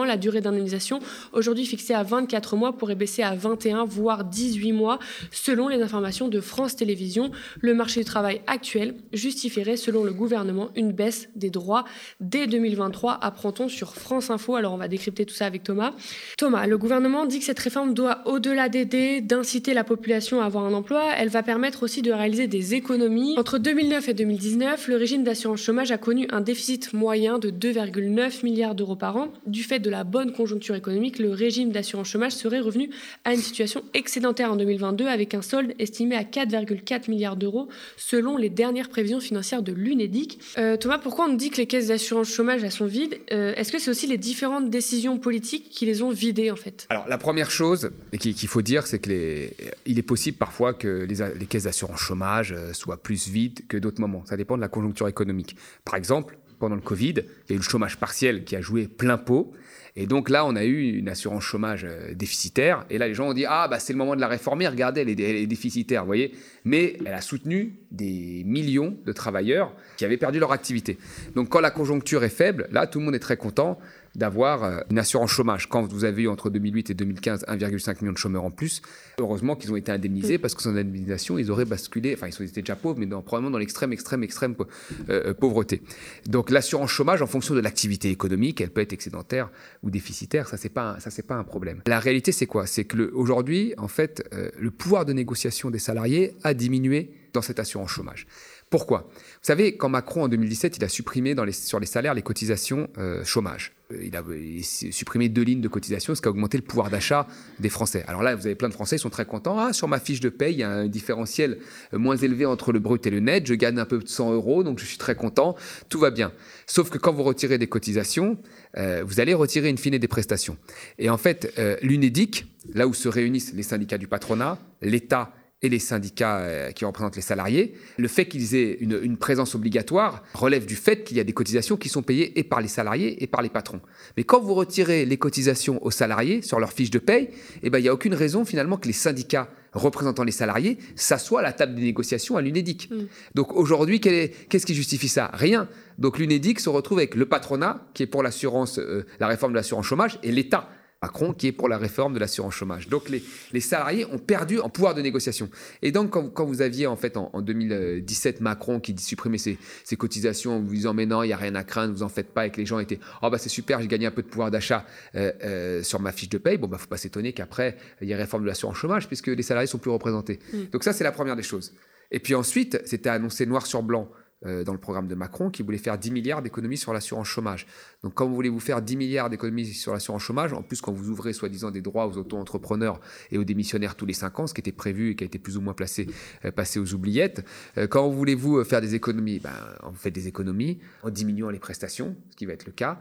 La 0.06 0.18
durée 0.18 0.42
d'indemnisation, 0.42 1.00
aujourd'hui 1.32 1.66
fixée 1.66 1.94
à 1.94 2.04
24 2.04 2.56
mois, 2.56 2.74
pourrait 2.76 2.96
baisser 2.96 3.22
à 3.22 3.36
21 3.36 3.86
voire 3.86 4.24
18 4.24 4.72
mois, 4.72 5.00
selon 5.32 5.68
les 5.68 5.82
informations 5.82 6.28
de 6.28 6.40
France 6.42 6.76
Télévisions. 6.76 7.32
Le 7.62 7.74
marché 7.74 8.00
du 8.00 8.06
travail 8.06 8.42
actuel 8.48 8.96
justifierait, 9.14 9.78
selon 9.78 10.04
le 10.04 10.12
gouvernement, 10.12 10.70
une 10.76 10.92
baisse 10.92 11.30
des 11.36 11.50
droits 11.50 11.86
dès 12.20 12.48
2023, 12.48 13.20
apprend-on 13.22 13.70
sur 13.70 13.94
France 13.96 14.30
Info. 14.30 14.56
Alors 14.56 14.74
on 14.74 14.78
va 14.78 14.88
décrypter 14.88 15.26
tout 15.26 15.36
ça 15.36 15.46
avec 15.46 15.64
Thomas. 15.64 15.94
Thomas, 16.38 16.66
le 16.66 16.78
gouvernement 16.78 17.26
dit 17.26 17.40
que 17.40 17.46
cette 17.46 17.60
réforme 17.60 17.94
doit, 17.94 18.22
au-delà 18.26 18.70
d'aider, 18.70 19.22
d'inciter 19.22 19.74
la 19.74 19.84
population 19.84 20.42
à 20.42 20.46
avoir 20.46 20.66
un 20.66 20.74
emploi, 20.74 21.04
elle 21.18 21.30
va 21.30 21.44
permettre 21.44 21.84
aussi 21.84 22.02
de 22.02 22.12
réaliser 22.12 22.48
des 22.48 22.74
économies. 22.74 23.36
Entre 23.38 23.60
2009 23.60 24.10
et 24.10 24.14
2019, 24.14 24.88
le 24.88 24.96
régime 24.96 25.24
d'assurance 25.24 25.62
chômage 25.62 25.92
a 25.92 25.98
connu 25.98 26.28
un 26.32 26.42
déficit 26.42 26.94
moyen 26.94 27.40
de 27.40 27.50
2,9 27.50 28.44
milliards 28.44 28.76
d'euros 28.76 28.96
par 28.96 29.18
an. 29.18 29.28
Du 29.46 29.64
fait 29.64 29.80
de 29.80 29.90
la 29.90 30.04
bonne 30.04 30.32
conjoncture 30.32 30.76
économique, 30.76 31.20
le 31.20 31.32
régime 31.32 31.72
d'assurance 31.72 32.08
chômage 32.08 32.32
serait 32.32 32.62
revenu 32.62 32.90
à 33.26 33.34
une 33.34 33.42
situation 33.42 33.84
excédentaire 33.94 34.52
en 34.52 34.56
2022 34.56 35.08
avec 35.08 35.34
un 35.34 35.42
solde 35.42 35.74
estimé 35.80 36.16
à 36.16 36.24
4,4 36.24 37.10
milliards 37.10 37.36
d'euros 37.36 37.68
selon 37.98 38.38
les 38.38 38.50
dernières 38.50 38.90
prévisions 38.90 39.20
financières 39.20 39.62
de 39.62 39.74
l'UNEDIC. 39.74 40.40
Euh, 40.58 40.78
Thomas, 40.78 40.98
pourquoi 40.98 41.26
on 41.26 41.34
dit 41.34 41.50
que 41.50 41.58
les 41.58 41.68
caisses 41.68 41.88
d'assurance 41.88 42.30
chômage 42.30 42.68
sont 42.70 42.86
vides? 42.86 43.20
Euh, 43.32 43.54
Est-ce 43.56 43.72
que 43.72 43.80
c'est 43.80 43.92
aussi 43.92 44.08
les 44.08 44.18
différentes 44.18 44.70
décisions 44.70 45.18
politiques 45.18 45.70
qui 45.70 45.86
les 45.86 46.02
ont 46.02 46.10
vidées 46.12 46.50
en 46.50 46.56
fait? 46.56 46.88
Alors 46.90 47.08
la 47.10 47.18
première 47.18 47.52
chose 47.52 47.92
qu'il 48.20 48.48
faut 48.48 48.62
dire, 48.62 48.88
c'est 48.88 49.00
qu'il 49.00 49.14
est 49.14 50.08
possible 50.08 50.38
parfois 50.38 50.74
que 50.74 51.06
les, 51.10 51.16
les 51.38 51.46
caisses 51.46 51.64
d'assurance 51.64 52.00
chômage 52.00 52.54
euh, 52.54 52.72
soient 52.74 53.02
plus 53.02 53.28
vides 53.28 53.68
que 53.68 53.78
d'autres 53.78 54.00
moments. 54.00 54.24
Ça 54.26 54.38
dépend 54.38 54.56
de 54.56 54.62
la 54.62 54.70
conjoncture 54.70 55.08
économique. 55.08 55.56
Par 55.84 55.96
exemple, 55.96 56.38
pendant 56.64 56.76
le 56.76 56.82
Covid, 56.82 57.16
il 57.18 57.50
y 57.50 57.52
a 57.52 57.56
eu 57.56 57.58
le 57.58 57.62
chômage 57.62 57.98
partiel 57.98 58.46
qui 58.46 58.56
a 58.56 58.62
joué 58.62 58.88
plein 58.88 59.18
pot. 59.18 59.52
Et 59.98 60.08
donc 60.08 60.30
là, 60.30 60.46
on 60.46 60.56
a 60.56 60.64
eu 60.64 60.98
une 60.98 61.10
assurance 61.10 61.44
chômage 61.44 61.84
euh, 61.84 62.14
déficitaire. 62.14 62.86
Et 62.90 62.98
là, 62.98 63.10
les 63.10 63.14
gens 63.14 63.28
ont 63.28 63.34
dit 63.34 63.44
Ah, 63.46 63.68
bah, 63.68 63.80
c'est 63.80 63.92
le 63.92 63.98
moment 64.00 64.16
de 64.16 64.22
la 64.22 64.30
réformer. 64.30 64.66
Regardez, 64.70 65.02
elle 65.02 65.10
est, 65.10 65.46
déficitaire, 65.46 66.04
vous 66.04 66.08
voyez. 66.08 66.32
Mais 66.64 66.96
elle 67.06 67.14
a 67.14 67.20
soutenu 67.20 67.76
des 67.92 68.44
millions 68.46 68.98
de 69.06 69.12
travailleurs 69.12 69.76
qui 69.98 70.06
avaient 70.06 70.16
perdu 70.16 70.40
leur 70.40 70.54
activité. 70.54 70.98
Donc 71.36 71.50
quand 71.50 71.60
la 71.60 71.70
conjoncture 71.70 72.24
est 72.24 72.30
faible, 72.30 72.70
là, 72.72 72.88
tout 72.88 73.00
le 73.00 73.06
monde 73.06 73.16
est 73.16 73.20
très 73.20 73.36
content 73.36 73.78
d'avoir 74.16 74.64
euh, 74.64 74.80
une 74.92 75.00
assurance 75.00 75.32
chômage. 75.32 75.68
Quand 75.68 75.82
vous 75.84 76.06
avez 76.06 76.24
eu 76.24 76.28
entre 76.28 76.50
2008 76.50 76.92
et 76.92 76.94
2015 76.94 77.46
1,5 77.48 78.02
million 78.02 78.14
de 78.14 78.18
chômeurs 78.18 78.44
en 78.44 78.52
plus, 78.52 78.82
heureusement 79.20 79.56
qu'ils 79.56 79.72
ont 79.72 79.76
été 79.76 79.92
indemnisés 79.92 80.38
parce 80.38 80.54
que 80.54 80.62
sans 80.62 80.72
indemnisation, 80.72 81.38
ils 81.38 81.50
auraient 81.52 81.66
basculé, 81.66 82.14
enfin 82.14 82.28
ils 82.28 82.46
étaient 82.46 82.62
déjà 82.62 82.76
pauvres, 82.76 83.00
mais 83.00 83.08
probablement 83.08 83.52
dans 83.52 83.58
l'extrême, 83.58 83.92
extrême, 83.94 84.24
extrême 84.24 84.56
euh, 84.60 84.66
euh, 85.10 85.34
pauvreté. 85.34 85.82
Donc 86.28 86.52
l'assurance 86.52 86.92
chômage, 86.92 87.22
en 87.22 87.28
fonction 87.28 87.56
de 87.56 87.60
l'activité 87.60 88.10
économique, 88.10 88.62
elle 88.62 88.70
peut 88.70 88.82
être 88.82 88.94
excédentaire 88.94 89.50
ou 89.82 89.90
déficitaire, 89.90 90.48
ça 90.48 90.58
c'est 90.58 90.70
pas 90.70 90.98
c'est 91.00 91.26
pas 91.26 91.36
un 91.36 91.44
problème. 91.44 91.82
La 91.88 92.00
réalité 92.00 92.32
c'est 92.32 92.46
quoi? 92.46 92.66
C'est 92.66 92.86
que 92.86 93.12
aujourd'hui, 93.14 93.74
en 93.78 93.88
fait, 93.88 94.24
le 94.58 94.72
pouvoir 94.72 95.06
de 95.06 95.14
négociation 95.14 95.70
des 95.70 95.80
salariés 95.80 96.36
a 96.44 96.54
diminué 96.54 97.12
dans 97.34 97.42
cette 97.42 97.60
assurance 97.60 97.90
chômage. 97.90 98.28
Pourquoi? 98.70 99.08
Savez, 99.48 99.76
quand 99.76 99.90
Macron, 99.90 100.24
en 100.24 100.28
2017, 100.30 100.78
il 100.78 100.84
a 100.86 100.88
supprimé 100.88 101.36
sur 101.52 101.80
les 101.80 101.86
salaires 101.86 102.14
les 102.14 102.22
cotisations 102.22 102.88
euh, 102.98 103.26
chômage, 103.26 103.74
euh, 103.92 104.06
il 104.06 104.16
a 104.16 104.24
supprimé 104.64 105.28
deux 105.28 105.42
lignes 105.42 105.60
de 105.60 105.68
cotisation, 105.68 106.16
ce 106.16 106.22
qui 106.22 106.30
a 106.30 106.32
augmenté 106.32 106.58
le 106.58 106.64
pouvoir 106.64 106.90
d'achat 106.90 107.28
des 107.60 107.68
Français. 107.68 108.06
Alors 108.08 108.24
là, 108.24 108.36
vous 108.36 108.46
avez 108.46 108.56
plein 108.56 108.70
de 108.70 108.74
Français 108.74 108.96
qui 108.96 109.02
sont 109.02 109.10
très 109.10 109.26
contents. 109.26 109.60
Ah, 109.60 109.74
sur 109.74 109.90
ma 109.90 110.00
fiche 110.00 110.22
de 110.22 110.30
paye, 110.30 110.54
il 110.54 110.60
y 110.60 110.64
a 110.64 110.70
un 110.70 110.88
différentiel 110.88 111.58
euh, 111.94 111.98
moins 111.98 112.16
élevé 112.16 112.46
entre 112.46 112.72
le 112.72 112.80
brut 112.80 113.06
et 113.06 113.10
le 113.10 113.20
net. 113.20 113.46
Je 113.46 113.54
gagne 113.54 113.78
un 113.80 113.86
peu 113.86 114.00
de 114.00 114.08
100 114.08 114.34
euros, 114.34 114.64
donc 114.64 114.80
je 114.80 114.86
suis 114.86 114.98
très 114.98 115.16
content. 115.16 115.58
Tout 115.90 116.00
va 116.00 116.10
bien. 116.10 116.32
Sauf 116.66 116.90
que 116.90 116.98
quand 116.98 117.12
vous 117.12 117.24
retirez 117.24 117.58
des 117.58 117.68
cotisations, 117.68 118.38
vous 118.76 119.20
allez 119.20 119.34
retirer 119.34 119.70
une 119.70 119.78
fine 119.78 119.98
des 119.98 120.08
prestations. 120.08 120.58
Et 120.98 121.10
en 121.10 121.18
fait, 121.18 121.54
l'UNEDIC, 121.82 122.46
là 122.74 122.88
où 122.88 122.94
se 122.94 123.08
réunissent 123.08 123.54
les 123.54 123.64
syndicats 123.64 123.98
du 123.98 124.08
patronat, 124.08 124.58
l'État 124.82 125.32
et 125.64 125.70
les 125.70 125.80
syndicats 125.80 126.40
euh, 126.40 126.72
qui 126.72 126.86
représentent 126.86 127.16
les 127.16 127.22
salariés, 127.22 127.74
le 127.98 128.08
fait 128.08 128.26
qu'ils 128.26 128.54
aient 128.56 128.78
une, 128.82 129.18
présence 129.18 129.56
obligatoire 129.56 130.24
relève 130.34 130.66
du 130.66 130.76
fait 130.76 131.04
qu'il 131.04 131.16
y 131.16 131.20
a 131.20 131.24
des 131.24 131.34
cotisations 131.34 131.78
qui 131.78 131.88
sont 131.88 132.02
payées 132.02 132.38
et 132.38 132.44
par 132.44 132.60
les 132.60 132.68
salariés 132.68 133.24
et 133.24 133.28
par 133.28 133.42
les 133.42 133.50
patrons. 133.50 133.80
Mais 134.18 134.26
quand 134.26 134.42
vous 134.42 134.54
retirez 134.54 135.06
les 135.06 135.18
cotisations 135.18 135.84
aux 135.84 135.92
salariés 135.92 136.42
sur 136.42 136.60
leur 136.60 136.74
fiche 136.74 136.92
de 136.92 137.00
paye, 137.00 137.30
eh 137.64 137.70
ben, 137.70 137.80
il 137.80 137.84
n'y 137.84 137.88
a 137.88 137.94
aucune 137.94 138.14
raison 138.14 138.44
finalement 138.44 138.78
que 138.78 138.88
les 138.88 138.94
syndicats 138.94 139.50
représentant 139.74 140.24
les 140.24 140.32
salariés 140.32 140.78
s'assoient 140.96 141.40
à 141.40 141.44
la 141.44 141.54
table 141.54 141.76
des 141.76 141.82
négociations 141.82 142.36
à 142.38 142.42
l'UNEDIC. 142.42 142.92
Mm. 142.92 142.96
Donc 143.36 143.56
aujourd'hui, 143.56 144.00
qu'est-ce 144.00 144.66
qui 144.66 144.76
justifie 144.76 145.08
ça? 145.08 145.32
Rien. 145.34 145.68
Donc 145.98 146.20
l'UNEDIC 146.20 146.60
se 146.60 146.70
retrouve 146.70 147.00
avec 147.00 147.16
le 147.16 147.26
patronat, 147.26 147.88
qui 147.94 148.04
est 148.04 148.08
pour 148.08 148.24
l'assurance, 148.24 148.80
euh, 148.80 149.06
la 149.20 149.28
réforme 149.28 149.54
de 149.54 149.58
l'assurance 149.58 149.86
chômage, 149.86 150.20
et 150.24 150.32
l'État, 150.32 150.70
Macron 151.04 151.34
qui 151.34 151.48
est 151.48 151.52
pour 151.52 151.68
la 151.68 151.78
réforme 151.78 152.14
de 152.14 152.20
l'assurance 152.20 152.54
chômage. 152.54 152.88
Donc 152.88 153.10
les, 153.10 153.60
salariés 153.60 154.06
ont 154.06 154.18
perdu 154.18 154.60
en 154.60 154.70
pouvoir 154.70 154.96
de 154.96 155.02
négociation. 155.02 155.50
Et 155.82 155.92
donc 155.92 156.12
quand, 156.12 156.46
vous 156.46 156.62
aviez 156.62 156.88
en 156.88 156.96
fait 156.96 157.18
en, 157.18 157.42
2017 157.42 158.40
Macron 158.40 158.80
qui 158.80 158.96
supprimait 158.98 159.38
ses, 159.38 159.58
cotisations 159.98 160.56
en 160.58 160.62
vous 160.62 160.74
disant 160.74 160.94
mais 160.94 161.06
non, 161.06 161.22
il 161.24 161.28
n'y 161.28 161.34
a 161.34 161.38
rien 161.38 161.56
à 161.56 161.64
craindre, 161.64 161.94
vous 161.94 162.04
en 162.04 162.10
faites 162.10 162.34
pas, 162.34 162.48
et 162.48 162.52
que 162.52 162.58
les 162.58 162.66
gens 162.66 162.80
étaient 162.80 163.00
oh 163.22 163.30
bah 163.30 163.38
c'est 163.38 163.50
super, 163.50 163.82
j'ai 163.82 163.88
gagné 163.88 164.06
un 164.06 164.12
peu 164.12 164.22
de 164.22 164.28
pouvoir 164.28 164.50
d'achat 164.50 164.86
euh, 165.16 165.32
euh, 165.44 165.84
sur 165.84 166.00
ma 166.00 166.14
fiche 166.14 166.30
de 166.30 166.38
paye, 166.38 166.58
bon 166.58 166.68
bah 166.68 166.78
faut 166.78 166.88
pas 166.88 166.98
s'étonner 166.98 167.34
qu'après 167.34 167.78
il 168.02 168.08
y 168.08 168.12
ait 168.12 168.16
réforme 168.16 168.44
de 168.44 168.48
l'assurance 168.48 168.78
chômage 168.78 169.08
puisque 169.08 169.28
les 169.28 169.44
salariés 169.44 169.68
sont 169.68 169.80
plus 169.80 169.92
représentés. 169.92 170.40
Mm. 170.54 170.58
Donc 170.72 170.84
ça 170.84 170.94
c'est 170.94 171.04
la 171.04 171.12
première 171.12 171.36
des 171.36 171.44
choses. 171.44 171.74
Et 172.12 172.20
puis 172.20 172.36
ensuite, 172.36 172.80
c'était 172.86 173.10
annoncé 173.10 173.46
noir 173.46 173.66
sur 173.66 173.82
blanc 173.82 174.08
euh, 174.46 174.64
dans 174.64 174.74
le 174.74 174.80
programme 174.80 175.08
de 175.08 175.16
Macron 175.16 175.50
qui 175.50 175.64
voulait 175.64 175.78
faire 175.78 175.98
10 175.98 176.12
milliards 176.12 176.42
d'économies 176.42 176.78
sur 176.78 176.92
l'assurance 176.92 177.28
chômage. 177.28 177.66
Donc 178.04 178.14
quand 178.14 178.28
vous 178.28 178.36
voulez 178.36 178.50
vous 178.50 178.60
faire 178.60 178.82
10 178.82 178.98
milliards 178.98 179.30
d'économies 179.30 179.66
sur 179.68 179.94
l'assurance 179.94 180.22
chômage, 180.22 180.52
en 180.52 180.62
plus 180.62 180.82
quand 180.82 180.92
vous 180.92 181.10
ouvrez 181.10 181.32
soi-disant 181.32 181.72
des 181.72 181.82
droits 181.82 182.08
aux 182.08 182.18
auto-entrepreneurs 182.18 183.00
et 183.32 183.38
aux 183.38 183.46
démissionnaires 183.46 183.96
tous 183.96 184.06
les 184.06 184.14
5 184.14 184.40
ans, 184.40 184.48
ce 184.48 184.54
qui 184.54 184.62
était 184.62 184.72
prévu 184.72 185.12
et 185.12 185.16
qui 185.16 185.24
a 185.24 185.28
été 185.28 185.40
plus 185.40 185.56
ou 185.56 185.62
moins 185.62 185.74
placé, 185.74 186.08
euh, 186.44 186.52
passé 186.52 186.80
aux 186.80 186.94
oubliettes, 186.94 187.46
euh, 187.78 187.88
quand 187.88 188.10
voulez-vous 188.10 188.64
faire 188.66 188.82
des 188.82 188.96
économies 188.96 189.40
ben, 189.40 189.54
On 189.84 189.94
fait 189.94 190.12
des 190.12 190.28
économies 190.28 190.80
en 191.04 191.10
diminuant 191.10 191.50
les 191.50 191.60
prestations, 191.60 192.16
ce 192.32 192.36
qui 192.36 192.46
va 192.46 192.54
être 192.54 192.66
le 192.66 192.74
cas, 192.74 193.00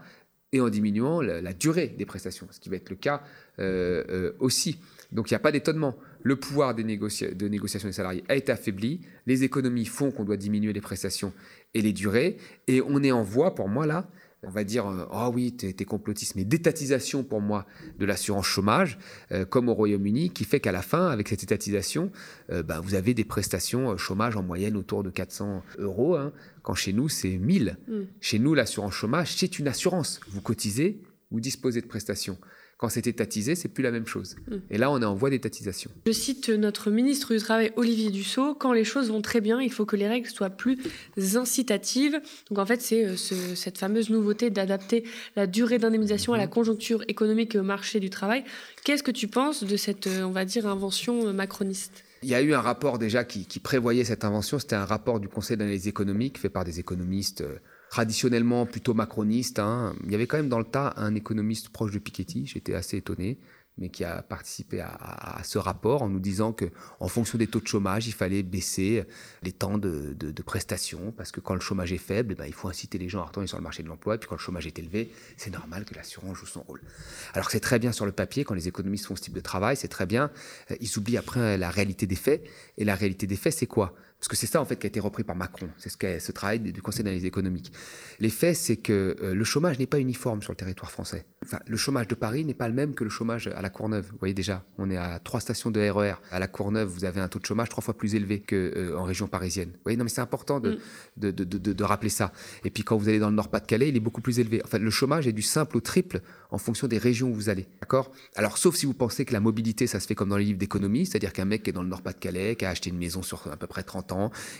et 0.53 0.61
en 0.61 0.69
diminuant 0.69 1.19
la, 1.21 1.53
durée 1.53 1.87
des 1.87 2.05
prestations, 2.05 2.47
ce 2.51 2.59
qui 2.59 2.69
va 2.69 2.75
être 2.75 2.89
le 2.89 2.95
cas 2.95 3.23
aussi. 4.39 4.77
Donc 5.11 5.29
il 5.29 5.33
n'y 5.33 5.37
a 5.37 5.39
pas 5.39 5.51
d'étonnement. 5.51 5.95
Le 6.23 6.37
pouvoir 6.37 6.73
de 6.73 6.81
négociation 6.81 7.87
des 7.87 7.93
salariés 7.93 8.23
a 8.29 8.35
été 8.35 8.51
affaibli. 8.51 9.01
Les 9.27 9.43
économies 9.43 9.85
font 9.85 10.11
qu'on 10.11 10.23
doit 10.23 10.37
diminuer 10.37 10.73
les 10.73 10.81
prestations 10.81 11.33
et 11.73 11.81
les 11.81 11.93
durées. 11.93 12.37
Et 12.67 12.81
on 12.81 13.03
est 13.03 13.11
en 13.11 13.23
voie, 13.23 13.55
pour 13.55 13.67
moi, 13.67 13.85
là, 13.85 14.09
on 14.43 14.49
va 14.49 14.63
dire, 14.63 14.87
euh, 14.87 15.05
ah 15.11 15.29
oh 15.29 15.31
oui, 15.33 15.53
t'es 15.53 15.75
es 15.77 15.85
complotiste, 15.85 16.35
mais 16.35 16.43
d'étatisation 16.43 17.23
pour 17.23 17.41
moi 17.41 17.65
de 17.97 18.05
l'assurance 18.05 18.45
chômage, 18.45 18.97
euh, 19.31 19.45
comme 19.45 19.69
au 19.69 19.73
Royaume-Uni, 19.73 20.31
qui 20.31 20.43
fait 20.43 20.59
qu'à 20.59 20.71
la 20.71 20.81
fin, 20.81 21.09
avec 21.09 21.29
cette 21.29 21.43
étatisation, 21.43 22.11
euh, 22.51 22.61
ben, 22.61 22.79
vous 22.81 22.95
avez 22.95 23.13
des 23.13 23.23
prestations 23.23 23.95
chômage 23.97 24.35
en 24.35 24.43
moyenne 24.43 24.75
autour 24.75 25.03
de 25.03 25.09
400 25.09 25.63
euros, 25.77 26.15
hein, 26.15 26.33
quand 26.61 26.75
chez 26.75 26.93
nous, 26.93 27.09
c'est 27.09 27.37
1000. 27.37 27.77
Mm. 27.87 27.93
Chez 28.19 28.39
nous, 28.39 28.53
l'assurance 28.53 28.93
chômage, 28.93 29.33
c'est 29.35 29.59
une 29.59 29.67
assurance. 29.67 30.19
Vous 30.27 30.41
cotisez, 30.41 31.01
vous 31.31 31.39
disposez 31.39 31.81
de 31.81 31.87
prestations. 31.87 32.37
Quand 32.83 32.89
c'est 32.89 33.07
étatisé, 33.07 33.55
c'est 33.55 33.69
plus 33.69 33.81
la 33.81 33.91
même 33.91 34.05
chose. 34.05 34.35
Hmm. 34.45 34.57
Et 34.69 34.77
là, 34.77 34.91
on 34.91 35.01
est 35.01 35.05
en 35.05 35.15
voie 35.15 35.29
d'étatisation. 35.29 35.89
Je 36.05 36.11
cite 36.11 36.49
notre 36.49 36.91
ministre 36.91 37.33
du 37.33 37.39
Travail, 37.39 37.71
Olivier 37.77 38.11
Dussault, 38.11 38.55
quand 38.55 38.73
les 38.73 38.83
choses 38.83 39.09
vont 39.09 39.21
très 39.21 39.39
bien, 39.39 39.61
il 39.61 39.71
faut 39.71 39.85
que 39.85 39.95
les 39.95 40.05
règles 40.05 40.27
soient 40.27 40.49
plus 40.49 40.77
incitatives. 41.35 42.19
Donc 42.49 42.59
en 42.59 42.65
fait, 42.65 42.81
c'est 42.81 43.05
euh, 43.05 43.15
cette 43.15 43.77
fameuse 43.77 44.09
nouveauté 44.09 44.49
d'adapter 44.49 45.05
la 45.37 45.47
durée 45.47 45.77
d'indemnisation 45.77 46.33
à 46.33 46.37
la 46.37 46.47
mhm. 46.47 46.51
conjoncture 46.51 47.05
économique 47.07 47.55
et 47.55 47.59
au 47.59 47.63
marché 47.63 48.01
du 48.01 48.09
travail. 48.09 48.43
Qu'est-ce 48.83 49.01
que 49.01 49.11
tu 49.11 49.29
penses 49.29 49.63
de 49.63 49.77
cette, 49.77 50.07
euh, 50.07 50.23
on 50.23 50.31
va 50.31 50.43
dire, 50.43 50.67
invention 50.67 51.25
euh, 51.25 51.31
macroniste? 51.31 52.03
Il 52.21 52.27
y 52.27 52.35
a 52.35 52.41
eu 52.41 52.53
un 52.53 52.59
rapport 52.59 52.99
déjà 52.99 53.23
qui, 53.23 53.45
qui 53.45 53.61
prévoyait 53.61 54.03
cette 54.03 54.25
invention. 54.25 54.59
C'était 54.59 54.75
un 54.75 54.83
rapport 54.83 55.21
du 55.21 55.29
Conseil 55.29 55.55
d'analyse 55.55 55.87
économique 55.87 56.37
fait 56.37 56.49
par 56.49 56.65
des 56.65 56.81
économistes 56.81 57.45
traditionnellement 57.93 58.65
plutôt 58.65 58.95
macroniste. 58.95 59.59
Hein. 59.59 59.93
Il 60.03 60.11
y 60.11 60.15
avait 60.15 60.25
quand 60.25 60.37
même 60.37 60.49
dans 60.49 60.57
le 60.57 60.65
tas 60.65 60.95
un 60.97 61.13
économiste 61.13 61.69
proche 61.69 61.91
de 61.91 61.99
Piketty, 61.99 62.47
j'étais 62.47 62.73
assez 62.73 62.97
étonné, 62.97 63.37
mais 63.77 63.89
qui 63.89 64.03
a 64.03 64.23
participé 64.23 64.81
à, 64.81 65.39
ce 65.43 65.59
rapport 65.59 66.01
en 66.01 66.09
nous 66.09 66.19
disant 66.19 66.53
que, 66.53 66.65
en 66.99 67.07
fonction 67.07 67.37
des 67.37 67.45
taux 67.45 67.59
de 67.59 67.67
chômage, 67.67 68.07
il 68.07 68.13
fallait 68.13 68.41
baisser 68.41 69.03
les 69.43 69.51
temps 69.51 69.77
de, 69.77 70.15
prestations 70.43 71.11
parce 71.15 71.31
que 71.31 71.39
quand 71.39 71.53
le 71.53 71.59
chômage 71.59 71.93
est 71.93 71.99
faible, 71.99 72.33
eh 72.33 72.35
ben, 72.35 72.45
il 72.47 72.53
faut 72.53 72.67
inciter 72.67 72.97
les 72.97 73.09
gens 73.09 73.21
à 73.21 73.25
retourner 73.25 73.45
sur 73.45 73.57
le 73.57 73.63
marché 73.63 73.83
de 73.83 73.87
l'emploi. 73.87 74.15
Et 74.15 74.17
puis 74.17 74.27
quand 74.27 74.37
le 74.37 74.41
chômage 74.41 74.65
est 74.65 74.79
élevé, 74.79 75.11
c'est 75.37 75.51
normal 75.51 75.85
que 75.85 75.93
l'assurance 75.93 76.35
joue 76.35 76.47
son 76.47 76.63
rôle. 76.63 76.81
Alors 77.35 77.51
c'est 77.51 77.59
très 77.59 77.77
bien 77.77 77.91
sur 77.91 78.07
le 78.07 78.11
papier 78.11 78.43
quand 78.43 78.55
les 78.55 78.67
économistes 78.67 79.05
font 79.05 79.15
ce 79.15 79.21
type 79.21 79.35
de 79.35 79.39
travail, 79.39 79.77
c'est 79.77 79.87
très 79.87 80.07
bien. 80.07 80.31
Euh, 80.71 80.75
ils 80.81 80.97
oublient 80.97 81.17
après 81.17 81.59
la 81.59 81.69
réalité 81.69 82.07
des 82.07 82.15
faits. 82.15 82.43
Et 82.79 82.85
la 82.85 82.95
réalité 82.95 83.27
des 83.27 83.35
faits, 83.35 83.53
c'est 83.53 83.67
quoi? 83.67 83.93
Parce 84.23 84.29
que 84.29 84.37
c'est 84.37 84.47
ça, 84.47 84.61
en 84.61 84.65
fait, 84.65 84.77
qui 84.77 84.87
a 84.87 84.87
été 84.87 85.01
repris 85.01 85.25
par 85.25 85.35
Macron. 85.35 85.67
C'est 85.77 85.89
ce, 85.89 86.25
ce 86.25 86.31
travail 86.31 86.61
du 86.61 86.81
Conseil 86.81 87.03
d'analyse 87.03 87.25
économique. 87.25 87.73
Les 88.21 88.29
faits, 88.29 88.55
c'est 88.55 88.77
que 88.77 89.17
euh, 89.21 89.35
le 89.35 89.43
chômage 89.43 89.79
n'est 89.79 89.85
pas 89.85 89.99
uniforme 89.99 90.41
sur 90.41 90.53
le 90.53 90.55
territoire 90.55 90.91
français. 90.91 91.25
Enfin, 91.43 91.59
le 91.67 91.75
chômage 91.75 92.07
de 92.07 92.15
Paris 92.15 92.45
n'est 92.45 92.53
pas 92.53 92.69
le 92.69 92.73
même 92.73 92.95
que 92.95 93.03
le 93.03 93.09
chômage 93.09 93.47
à 93.47 93.61
la 93.61 93.69
Courneuve. 93.69 94.07
Vous 94.11 94.17
voyez 94.19 94.33
déjà, 94.33 94.63
on 94.77 94.89
est 94.89 94.95
à 94.95 95.19
trois 95.19 95.41
stations 95.41 95.71
de 95.71 95.89
RER. 95.89 96.11
E 96.11 96.15
à 96.31 96.39
la 96.39 96.47
Courneuve, 96.47 96.87
vous 96.87 97.03
avez 97.03 97.19
un 97.19 97.27
taux 97.27 97.39
de 97.39 97.45
chômage 97.45 97.67
trois 97.67 97.83
fois 97.83 97.97
plus 97.97 98.15
élevé 98.15 98.39
qu'en 98.39 98.55
euh, 98.55 99.01
région 99.01 99.27
parisienne. 99.27 99.71
Vous 99.73 99.79
voyez, 99.83 99.97
non, 99.97 100.05
mais 100.05 100.09
c'est 100.09 100.21
important 100.21 100.59
mm. 100.61 100.77
de, 101.17 101.31
de, 101.31 101.43
de, 101.43 101.73
de, 101.73 101.83
rappeler 101.83 102.09
ça. 102.09 102.31
Et 102.63 102.69
puis, 102.69 102.83
quand 102.83 102.95
vous 102.95 103.09
allez 103.09 103.19
dans 103.19 103.29
le 103.29 103.35
Nord-Pas-de-Calais, 103.35 103.89
il 103.89 103.97
est 103.97 103.99
beaucoup 103.99 104.21
plus 104.21 104.39
élevé. 104.39 104.63
En 104.63 104.67
fait, 104.67 104.79
le 104.79 104.89
chômage 104.89 105.27
est 105.27 105.33
du 105.33 105.41
simple 105.41 105.75
au 105.75 105.81
triple 105.81 106.21
en 106.49 106.57
fonction 106.57 106.87
des 106.87 106.97
régions 106.97 107.29
où 107.29 107.33
vous 107.33 107.49
allez. 107.49 107.67
D'accord? 107.81 108.09
Alors, 108.35 108.57
sauf 108.57 108.75
si 108.75 108.85
vous 108.85 108.93
pensez 108.93 109.25
que 109.25 109.33
la 109.33 109.41
mobilité, 109.41 109.85
ça 109.85 109.99
se 109.99 110.07
fait 110.07 110.15
comme 110.15 110.29
dans 110.29 110.37
les 110.37 110.45
livres 110.45 110.59
d'économie, 110.59 111.05
c'est-à-dire 111.05 111.33
qu'un 111.33 111.45
mec 111.45 111.63
qui 111.63 111.71
est 111.71 111.73
dans 111.73 111.83
le 111.83 111.89
Nord-Pas-de-Calais, 111.89 112.55
qui 112.55 112.63
a 112.63 112.69
acheté 112.69 112.89
une 112.89 112.97
maison 112.97 113.21
sur 113.21 113.51
à 113.51 113.57
peu 113.57 113.67
près 113.67 113.83
30 113.83 114.11
ans, 114.11 114.12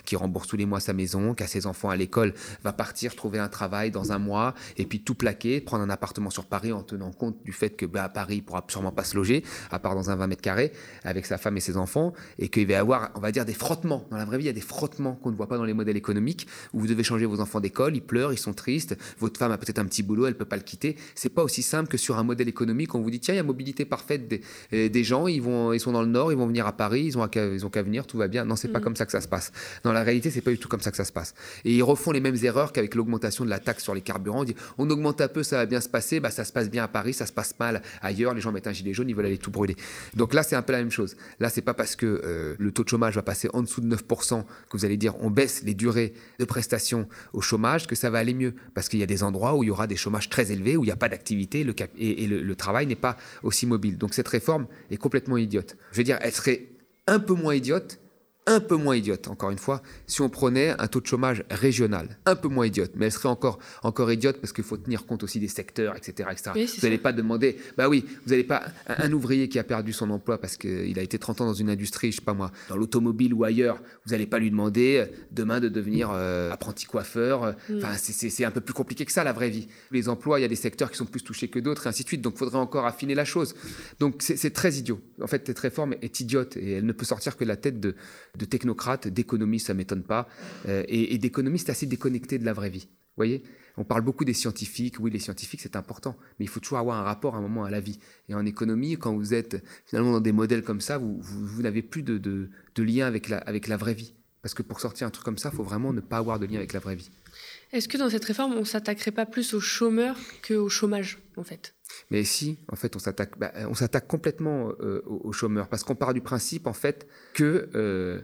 qui 0.06 0.16
rembourse 0.16 0.48
tous 0.48 0.58
les 0.58 0.66
mois 0.66 0.80
sa 0.80 0.94
maison, 0.94 1.34
qui 1.34 1.44
a 1.44 1.48
ses 1.48 1.66
enfants 1.68 1.89
à 1.89 1.96
l'école, 1.96 2.34
va 2.63 2.74
partir 2.74 3.16
trouver 3.16 3.39
un 3.39 3.50
travail 3.50 3.92
dans 3.92 4.12
un 4.12 4.20
mois 4.20 4.54
et 4.78 4.86
puis 4.86 5.02
tout 5.02 5.16
plaquer, 5.16 5.62
prendre 5.62 5.84
un 5.84 5.89
appartement 5.89 6.30
sur 6.30 6.46
Paris 6.46 6.72
en 6.72 6.84
tenant 6.84 7.12
compte 7.12 7.44
du 7.44 7.54
fait 7.54 7.72
que 7.72 7.86
bah, 7.86 8.04
à 8.06 8.10
Paris, 8.10 8.38
il 8.38 8.44
pourra 8.44 8.63
sûrement 8.68 8.92
pas 8.92 9.04
se 9.04 9.16
loger, 9.16 9.44
à 9.72 9.80
part 9.80 9.96
dans 9.96 10.10
un 10.10 10.16
20 10.16 10.28
mètres 10.28 10.42
carrés, 10.42 10.72
avec 11.04 11.26
sa 11.26 11.38
femme 11.38 11.58
et 11.58 11.60
ses 11.60 11.78
enfants, 11.78 12.13
et 12.39 12.50
qu'il 12.50 12.68
va 12.68 12.74
y 12.74 12.76
avoir, 12.76 13.12
on 13.16 13.20
va 13.20 13.32
dire, 13.32 13.46
des 13.46 13.54
frottements. 13.54 14.06
Dans 14.10 14.18
la 14.18 14.26
vraie 14.26 14.38
vie, 14.38 14.46
il 14.46 14.48
y 14.48 14.50
a 14.50 14.54
des 14.54 14.62
frottements 14.62 15.16
qu'on 15.16 15.32
ne 15.32 15.36
voit 15.36 15.48
pas 15.48 15.58
dans 15.58 15.66
les 15.66 15.74
modèles 15.74 15.98
économiques, 15.98 16.48
où 16.74 16.80
vous 16.80 16.88
devez 16.88 17.04
changer 17.04 17.26
vos 17.26 17.39
enfants 17.39 17.60
d'école, 17.60 17.96
ils 17.96 18.02
pleurent, 18.02 18.34
ils 18.34 18.38
sont 18.38 18.54
tristes, 18.54 18.98
votre 19.20 19.39
femme 19.39 19.52
a 19.52 19.58
peut-être 19.58 19.80
un 19.80 19.86
petit 19.86 20.04
boulot, 20.04 20.26
elle 20.28 20.38
peut 20.38 20.46
pas 20.46 20.58
le 20.58 20.63
quitter. 20.63 20.98
C'est 21.16 21.30
pas 21.30 21.44
aussi 21.44 21.62
simple 21.62 21.89
que 21.89 21.98
sur 21.98 22.18
un 22.18 22.24
modèle 22.24 22.48
économique, 22.48 22.96
on 22.96 23.02
vous 23.02 23.12
dit, 23.12 23.20
tiens, 23.20 23.34
il 23.34 23.38
y 23.38 23.39
a 23.39 23.44
mobilité 23.44 23.86
parfaite 23.86 24.28
des, 24.28 24.42
euh, 24.74 24.89
des 24.89 25.04
gens, 25.04 25.28
ils, 25.28 25.42
vont, 25.42 25.74
ils 25.74 25.80
sont 25.80 25.92
dans 25.92 26.02
le 26.02 26.08
nord, 26.08 26.32
ils 26.32 26.38
vont 26.38 26.48
venir 26.48 26.66
à 26.68 26.74
Paris, 26.74 27.04
ils 27.06 27.18
ont 27.18 27.28
qu'à 27.28 27.84
venir, 27.84 28.08
tout 28.08 28.18
va 28.18 28.28
bien. 28.28 28.46
Non, 28.46 28.56
c'est 28.56 28.70
pas 28.70 28.80
mm. 28.80 28.84
comme 28.84 28.96
ça 28.96 29.06
que 29.06 29.12
ça 29.12 29.22
se 29.22 29.28
passe. 29.28 29.43
Dans 29.84 29.94
la 29.94 30.04
réalité, 30.04 30.32
c'est 30.32 30.42
pas 30.42 30.52
du 30.52 30.58
tout 30.58 30.68
comme 30.68 30.82
ça 30.82 30.92
que 30.92 30.98
ça 30.98 31.06
se 31.06 31.12
passe. 31.12 31.34
Et 31.66 31.74
ils 31.74 31.84
refont 31.84 32.12
les 32.12 32.20
mêmes 32.20 32.38
erreurs 32.44 32.72
qu'avec 32.72 32.96
l'augmentation 32.96 33.46
de 33.46 33.50
la 33.50 33.60
taxe 33.60 33.84
sur 33.84 33.94
les 33.94 34.02
carburants. 34.02 34.46
On 34.78 34.90
augmente 34.90 35.22
un 35.22 35.28
peu, 35.28 35.44
ça 35.44 35.58
va 35.58 35.66
bien 35.66 35.82
se 35.82 35.90
passer. 35.90 36.20
Bah, 36.20 36.32
ça 36.32 36.44
se 36.44 36.52
passe 36.52 36.70
bien 36.70 36.84
à 36.84 36.88
Paris, 36.88 37.14
ça 37.14 37.26
se 37.26 37.34
passe 37.34 37.54
mal 37.60 37.82
ailleurs. 38.02 38.34
Les 38.34 38.42
gens 38.42 38.52
mettent 38.52 38.68
un 38.68 38.74
gilet 38.74 38.94
jaune, 38.94 39.10
ils 39.10 39.16
veulent 39.16 39.26
aller 39.26 39.38
tout 39.38 39.52
brûler. 39.52 39.76
Donc 40.16 40.34
là, 40.34 40.44
c'est 40.44 40.56
un 40.56 40.62
peu 40.62 40.74
la 40.74 40.80
même 40.80 40.92
chose. 40.92 41.16
Là, 41.40 41.50
c'est 41.50 41.62
pas 41.62 41.74
parce 41.74 41.96
que 41.96 42.22
euh, 42.24 42.56
le 42.58 42.72
taux 42.72 42.84
de 42.84 42.90
chômage 42.90 43.16
va 43.16 43.22
passer 43.22 43.50
en 43.54 43.62
dessous 43.62 43.82
de 43.82 43.96
9% 43.96 44.44
que 44.44 44.78
vous 44.78 44.86
allez 44.86 44.98
dire 44.98 45.16
on 45.22 45.30
baisse 45.30 45.64
les 45.64 45.74
durées 45.74 46.14
de 46.40 46.46
prestations 46.46 47.08
au 47.34 47.42
chômage 47.42 47.88
que 47.88 47.96
ça 47.96 48.10
va 48.10 48.20
aller 48.20 48.34
mieux. 48.34 48.54
Parce 48.74 48.90
qu'il 48.90 49.00
y 49.00 49.04
a 49.04 49.08
des 49.08 49.24
endroits 49.24 49.56
où 49.56 49.64
il 49.64 49.68
y 49.68 49.72
aura 49.72 49.88
des 49.88 49.96
chômages 49.96 50.30
très 50.30 50.52
élevés, 50.52 50.78
où 50.78 50.84
il 50.84 50.88
n'y 50.88 50.92
a 50.92 50.98
pas 50.98 51.10
d'activité 51.10 51.66
et, 51.98 52.28
le 52.28 52.56
travail 52.56 52.88
n'est 52.88 52.96
pas 52.96 53.18
aussi 53.42 53.66
mobile. 53.66 53.98
Donc 53.98 54.14
cette 54.14 54.28
réforme 54.28 54.68
est 54.92 54.98
complètement 54.98 55.38
idiote. 55.38 55.76
Je 55.92 55.98
veux 55.98 56.04
dire, 56.04 56.18
elle 56.22 56.32
serait 56.32 56.70
un 57.08 57.20
peu 57.20 57.34
moins 57.34 57.56
idiote 57.56 58.00
un 58.46 58.60
peu 58.60 58.76
moins 58.76 58.96
idiote, 58.96 59.28
encore 59.28 59.52
une 59.52 59.58
fois, 59.58 59.82
si 60.08 60.22
on 60.22 60.30
prenait 60.30 60.70
un 60.80 60.88
taux 60.88 61.00
de 61.00 61.06
chômage 61.06 61.44
régional. 61.50 62.18
Un 62.26 62.36
peu 62.36 62.48
moins 62.48 62.66
idiote, 62.66 62.92
mais 62.96 63.06
elle 63.06 63.12
serait 63.12 63.30
encore, 63.30 63.60
encore 63.84 64.12
idiote 64.12 64.38
parce 64.40 64.52
qu'il 64.52 64.64
faut 64.64 64.78
tenir 64.78 65.06
compte 65.06 65.24
aussi 65.24 65.40
des 65.40 65.48
secteurs, 65.48 65.96
etc. 65.96 66.30
etc. 66.32 66.52
vous 66.56 66.86
n'allez 66.88 66.98
pas 66.98 67.14
demander, 67.14 67.58
bah 67.78 67.88
oui, 67.88 68.06
vous 68.26 68.32
n'allez 68.32 68.44
pas, 68.44 68.64
un, 68.88 69.12
ouvrier 69.14 69.48
qui 69.48 69.60
a 69.60 69.64
perdu 69.64 69.94
son 69.94 70.10
emploi 70.10 70.38
parce 70.40 70.58
qu'il 70.58 71.00
a 71.00 71.02
été 71.02 71.18
30 71.18 71.42
ans 71.42 71.46
dans 71.46 71.54
une 71.54 71.70
industrie, 71.70 72.12
je 72.12 72.18
sais 72.18 72.22
pas 72.22 72.34
moi, 72.34 72.52
dans 72.70 72.76
l'automobile 72.76 73.34
ou 73.34 73.44
ailleurs, 73.44 73.80
vous 74.06 74.12
n'allez 74.12 74.28
pas 74.28 74.40
lui 74.40 74.52
demander 74.52 74.98
euh, 74.98 75.06
demain 75.32 75.60
de 75.60 75.70
devenir 75.70 76.12
euh, 76.12 76.52
apprenti 76.52 76.86
coiffeur. 76.86 77.44
Euh, 77.44 77.52
mm. 77.70 77.78
Enfin, 77.78 77.94
c'est 77.98 78.46
un 78.46 78.52
peu 78.52 78.62
plus 78.62 78.74
compliqué 78.74 79.06
que 79.06 79.12
ça, 79.12 79.24
la 79.24 79.34
vraie 79.34 79.50
vie. 79.50 79.68
Les 79.92 80.10
emplois, 80.10 80.40
il 80.40 80.42
y 80.42 80.46
a 80.46 80.50
des 80.50 80.56
secteurs 80.56 80.92
qui 80.92 80.98
sont 80.98 81.06
plus 81.06 81.24
touchés 81.24 81.48
que 81.48 81.60
d'autres, 81.60 81.88
et 81.88 81.90
ainsi 81.90 82.04
de 82.04 82.08
suite. 82.08 82.22
Donc, 82.22 82.34
il 82.36 82.40
faudrait 82.40 82.60
encore 82.60 82.86
affiner 82.86 83.16
la 83.16 83.26
chose. 83.26 83.56
Donc, 84.00 84.16
c'est 84.20 84.54
très 84.54 84.74
idiot. 84.74 85.00
En 85.22 85.28
fait, 85.28 85.44
cette 85.46 85.60
réforme 85.60 85.96
est 86.02 86.20
idiote 86.20 86.58
et 86.58 86.74
elle 86.74 86.86
ne 86.86 86.92
peut 86.92 87.06
sortir 87.06 87.38
que 87.38 87.44
de 87.44 87.50
la 87.50 87.56
tête 87.56 87.80
de 87.80 87.96
de 88.38 88.46
technocrates, 88.46 89.08
d'économistes, 89.08 89.67
ça 89.67 89.74
m'étonne 89.76 90.04
pas, 90.04 90.28
euh, 90.67 90.84
et, 90.88 91.17
d'économistes 91.19 91.69
assez 91.69 91.86
déconnectés 91.86 92.39
de 92.39 92.46
la 92.46 92.54
vraie 92.54 92.69
vie. 92.69 92.88
Vous 92.89 93.17
voyez? 93.17 93.43
On 93.78 93.84
parle 93.84 94.02
beaucoup 94.02 94.26
des 94.26 94.34
scientifiques, 94.34 95.00
oui, 95.00 95.12
les 95.12 95.19
scientifiques, 95.19 95.62
c'est 95.62 95.76
important, 95.76 96.15
mais 96.39 96.46
il 96.46 96.48
faut 96.48 96.60
toujours 96.60 96.80
avoir 96.80 97.00
un 97.00 97.04
rapport 97.04 97.36
à 97.36 97.38
un 97.38 97.41
moment 97.41 97.63
à 97.63 97.69
la 97.69 97.80
vie. 97.80 98.00
Et 98.30 98.34
en 98.34 98.46
économie, 98.46 98.98
quand 98.98 99.15
vous 99.15 99.34
êtes 99.34 99.63
finalement 99.86 100.13
dans 100.13 100.22
des 100.22 100.32
modèles 100.32 100.63
comme 100.63 100.82
ça, 100.82 100.98
vous, 100.98 101.62
n'avez 101.62 101.84
plus 101.84 102.02
de, 102.02 102.17
de, 102.17 102.84
lien 102.84 103.06
avec 103.06 103.30
la, 103.30 103.38
avec 103.38 103.67
la 103.67 103.78
vraie 103.78 103.93
vie. 103.93 104.13
Parce 104.41 104.54
que 104.54 104.63
pour 104.63 104.80
sortir 104.80 105.08
un 105.08 105.10
truc 105.10 105.26
comme 105.26 105.38
ça, 105.38 105.50
il 105.54 105.56
faut 105.56 105.63
vraiment 105.63 105.93
ne 105.93 106.02
pas 106.02 106.17
avoir 106.17 106.39
de 106.39 106.46
lien 106.46 106.58
avec 106.58 106.74
la 106.74 106.80
vraie 106.80 106.96
vie. 106.96 107.10
Est-ce 107.72 107.88
que 107.88 107.98
dans 107.98 108.10
cette 108.10 108.26
réforme, 108.26 108.54
on 108.54 108.65
s'attaquerait 108.65 109.12
pas 109.12 109.26
plus 109.26 109.54
aux 109.54 109.60
chômeurs 109.60 110.17
qu'au 110.48 110.69
chômage, 110.69 111.19
en 111.38 111.43
fait? 111.43 111.74
Mais 112.12 112.24
si, 112.24 112.60
en 112.72 112.76
fait, 112.76 112.96
on 112.96 113.00
s'attaque, 113.00 113.38
bah, 113.38 113.52
on 113.68 113.74
s'attaque 113.74 114.08
complètement 114.08 114.72
euh, 114.80 115.02
aux, 115.06 115.34
chômeurs 115.34 115.68
parce 115.68 115.84
qu'on 115.84 115.96
part 115.96 116.14
du 116.14 116.22
principe, 116.22 116.68
en 116.68 116.74
fait, 116.74 117.08
que 117.34 117.70
euh, 117.76 118.22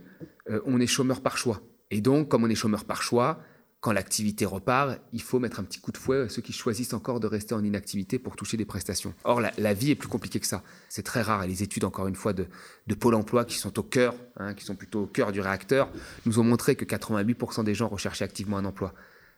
euh, 0.49 0.61
on 0.65 0.79
est 0.79 0.87
chômeur 0.87 1.21
par 1.21 1.37
choix. 1.37 1.61
Et 1.91 2.01
donc, 2.01 2.29
comme 2.29 2.43
on 2.43 2.49
est 2.49 2.55
chômeur 2.55 2.85
par 2.85 3.01
choix, 3.01 3.39
quand 3.81 3.93
l'activité 3.93 4.45
repart, 4.45 4.99
il 5.13 5.21
faut 5.21 5.39
mettre 5.39 5.59
un 5.59 5.63
petit 5.63 5.79
coup 5.79 5.91
de 5.91 5.97
fouet 5.97 6.17
à 6.17 6.29
ceux 6.29 6.41
qui 6.41 6.51
choisissent 6.51 6.93
encore 6.93 7.21
de 7.21 7.27
rester 7.27 7.55
en 7.55 7.63
inactivité 7.63 8.19
pour 8.19 8.35
toucher 8.35 8.57
des 8.57 8.65
prestations. 8.65 9.13
Or, 9.23 9.39
la, 9.39 9.73
vie 9.73 9.91
est 9.91 9.95
plus 9.95 10.09
compliquée 10.09 10.41
que 10.41 10.47
ça. 10.47 10.63
C'est 10.89 11.03
très 11.03 11.21
rare. 11.21 11.43
Et 11.43 11.47
les 11.47 11.63
études, 11.63 11.85
encore 11.85 12.07
une 12.07 12.15
fois, 12.15 12.33
de, 12.33 12.47
Pôle 12.99 13.15
emploi, 13.15 13.45
qui 13.45 13.57
sont 13.57 13.79
au 13.79 13.83
cœur, 13.83 14.15
hein, 14.35 14.53
qui 14.53 14.65
sont 14.65 14.75
plutôt 14.75 15.03
au 15.03 15.07
cœur 15.07 15.31
du 15.31 15.39
réacteur, 15.39 15.89
nous 16.25 16.39
ont 16.39 16.43
montré 16.43 16.75
que 16.75 16.83
88% 16.83 17.63
des 17.63 17.73
gens 17.73 17.87
recherchaient 17.87 18.25
activement 18.25 18.57
un 18.57 18.65
emploi. 18.65 18.93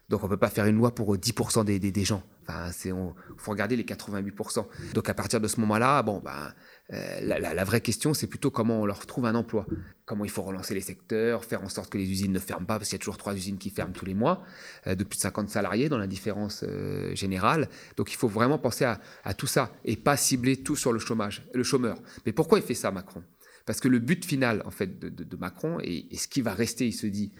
Donc 0.09 0.23
on 0.23 0.25
ne 0.25 0.31
peut 0.31 0.37
pas 0.37 0.49
faire 0.49 0.65
une 0.65 0.75
loi 0.75 0.93
pour 0.93 1.15
10% 1.15 1.63
des, 1.63 1.79
des, 1.79 2.03
gens. 2.03 2.21
Il 2.49 2.93
faut 3.37 3.51
regarder 3.51 3.77
les 3.77 3.83
88%. 3.83 4.65
Donc 4.93 5.09
à 5.09 5.13
partir 5.13 5.39
de 5.39 5.47
ce 5.47 5.59
moment-là, 5.61 6.03
bon, 6.03 6.19
ben, 6.19 6.53
euh, 6.93 7.21
la, 7.21 7.63
vraie 7.63 7.79
question, 7.79 8.13
c'est 8.13 8.27
plutôt 8.27 8.51
comment 8.51 8.81
on 8.81 8.85
leur 8.85 9.05
trouve 9.05 9.25
un 9.25 9.35
emploi. 9.35 9.65
Comment 10.05 10.25
il 10.25 10.31
faut 10.31 10.41
relancer 10.41 10.73
les 10.73 10.81
secteurs, 10.81 11.45
faire 11.45 11.63
en 11.63 11.69
sorte 11.69 11.89
que 11.89 11.97
les 11.97 12.09
usines 12.09 12.33
ne 12.33 12.39
ferment 12.39 12.65
pas, 12.65 12.77
parce 12.77 12.89
qu'il 12.89 12.97
y 12.97 12.99
a 12.99 13.03
toujours 13.03 13.17
trois 13.17 13.33
usines 13.33 13.57
qui 13.57 13.69
ferment 13.69 13.93
tous 13.93 14.05
les 14.05 14.13
mois, 14.13 14.43
euh, 14.87 14.95
de 14.95 15.03
plus 15.05 15.17
de 15.17 15.21
50 15.21 15.49
salariés 15.49 15.87
dans 15.87 15.97
l'indifférence 15.97 16.65
euh, 16.67 17.15
générale. 17.15 17.69
Donc 17.95 18.11
il 18.11 18.17
faut 18.17 18.27
vraiment 18.27 18.57
penser 18.57 18.83
à, 18.83 19.33
tout 19.33 19.47
ça 19.47 19.71
et 19.85 19.95
pas 19.95 20.17
cibler 20.17 20.57
tout 20.57 20.75
sur 20.75 20.91
le 20.91 20.99
chômage, 20.99 21.47
le 21.53 21.63
chômeur. 21.63 21.97
Mais 22.25 22.33
pourquoi 22.33 22.59
il 22.59 22.65
fait 22.65 22.73
ça, 22.73 22.91
Macron? 22.91 23.23
Parce 23.65 23.79
que 23.79 23.87
le 23.87 23.99
but 23.99 24.25
final, 24.25 24.61
en 24.65 24.71
fait, 24.71 24.99
de, 24.99 25.37
Macron, 25.37 25.77
et 25.81 26.07
ce 26.17 26.27
qui 26.27 26.41
va 26.41 26.53
rester, 26.53 26.87
il 26.87 26.93
se 26.93 27.07
dit, 27.07 27.31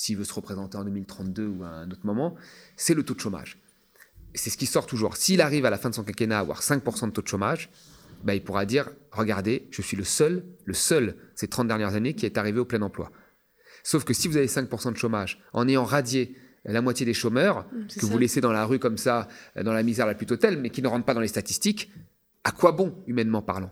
s'il 0.00 0.16
veut 0.16 0.24
se 0.24 0.32
représenter 0.32 0.78
en 0.78 0.84
2032 0.84 1.46
ou 1.46 1.62
à 1.62 1.68
un 1.68 1.90
autre 1.90 2.06
moment, 2.06 2.34
c'est 2.74 2.94
le 2.94 3.02
taux 3.02 3.12
de 3.12 3.20
chômage. 3.20 3.58
C'est 4.34 4.48
ce 4.48 4.56
qui 4.56 4.64
sort 4.64 4.86
toujours. 4.86 5.18
S'il 5.18 5.42
arrive 5.42 5.66
à 5.66 5.70
la 5.70 5.76
fin 5.76 5.90
de 5.90 5.94
son 5.94 6.04
quinquennat 6.04 6.38
à 6.38 6.40
avoir 6.40 6.62
5% 6.62 7.08
de 7.08 7.10
taux 7.10 7.20
de 7.20 7.28
chômage, 7.28 7.68
bah, 8.24 8.34
il 8.34 8.42
pourra 8.42 8.64
dire, 8.64 8.88
regardez, 9.12 9.68
je 9.70 9.82
suis 9.82 9.98
le 9.98 10.04
seul, 10.04 10.46
le 10.64 10.72
seul 10.72 11.16
ces 11.34 11.48
30 11.48 11.68
dernières 11.68 11.96
années 11.96 12.14
qui 12.14 12.24
est 12.24 12.38
arrivé 12.38 12.60
au 12.60 12.64
plein 12.64 12.80
emploi. 12.80 13.12
Sauf 13.82 14.04
que 14.04 14.14
si 14.14 14.26
vous 14.26 14.38
avez 14.38 14.46
5% 14.46 14.90
de 14.90 14.96
chômage, 14.96 15.38
en 15.52 15.68
ayant 15.68 15.84
radié 15.84 16.34
la 16.64 16.80
moitié 16.80 17.04
des 17.04 17.12
chômeurs, 17.12 17.66
que 17.94 18.06
vous 18.06 18.16
laissez 18.16 18.40
dans 18.40 18.52
la 18.52 18.64
rue 18.64 18.78
comme 18.78 18.96
ça, 18.96 19.28
dans 19.62 19.74
la 19.74 19.82
misère 19.82 20.06
la 20.06 20.14
plus 20.14 20.26
totale, 20.26 20.56
mais 20.56 20.70
qui 20.70 20.80
ne 20.80 20.88
rentrent 20.88 21.04
pas 21.04 21.14
dans 21.14 21.20
les 21.20 21.28
statistiques, 21.28 21.92
à 22.44 22.52
quoi 22.52 22.72
bon, 22.72 22.94
humainement 23.06 23.42
parlant? 23.42 23.70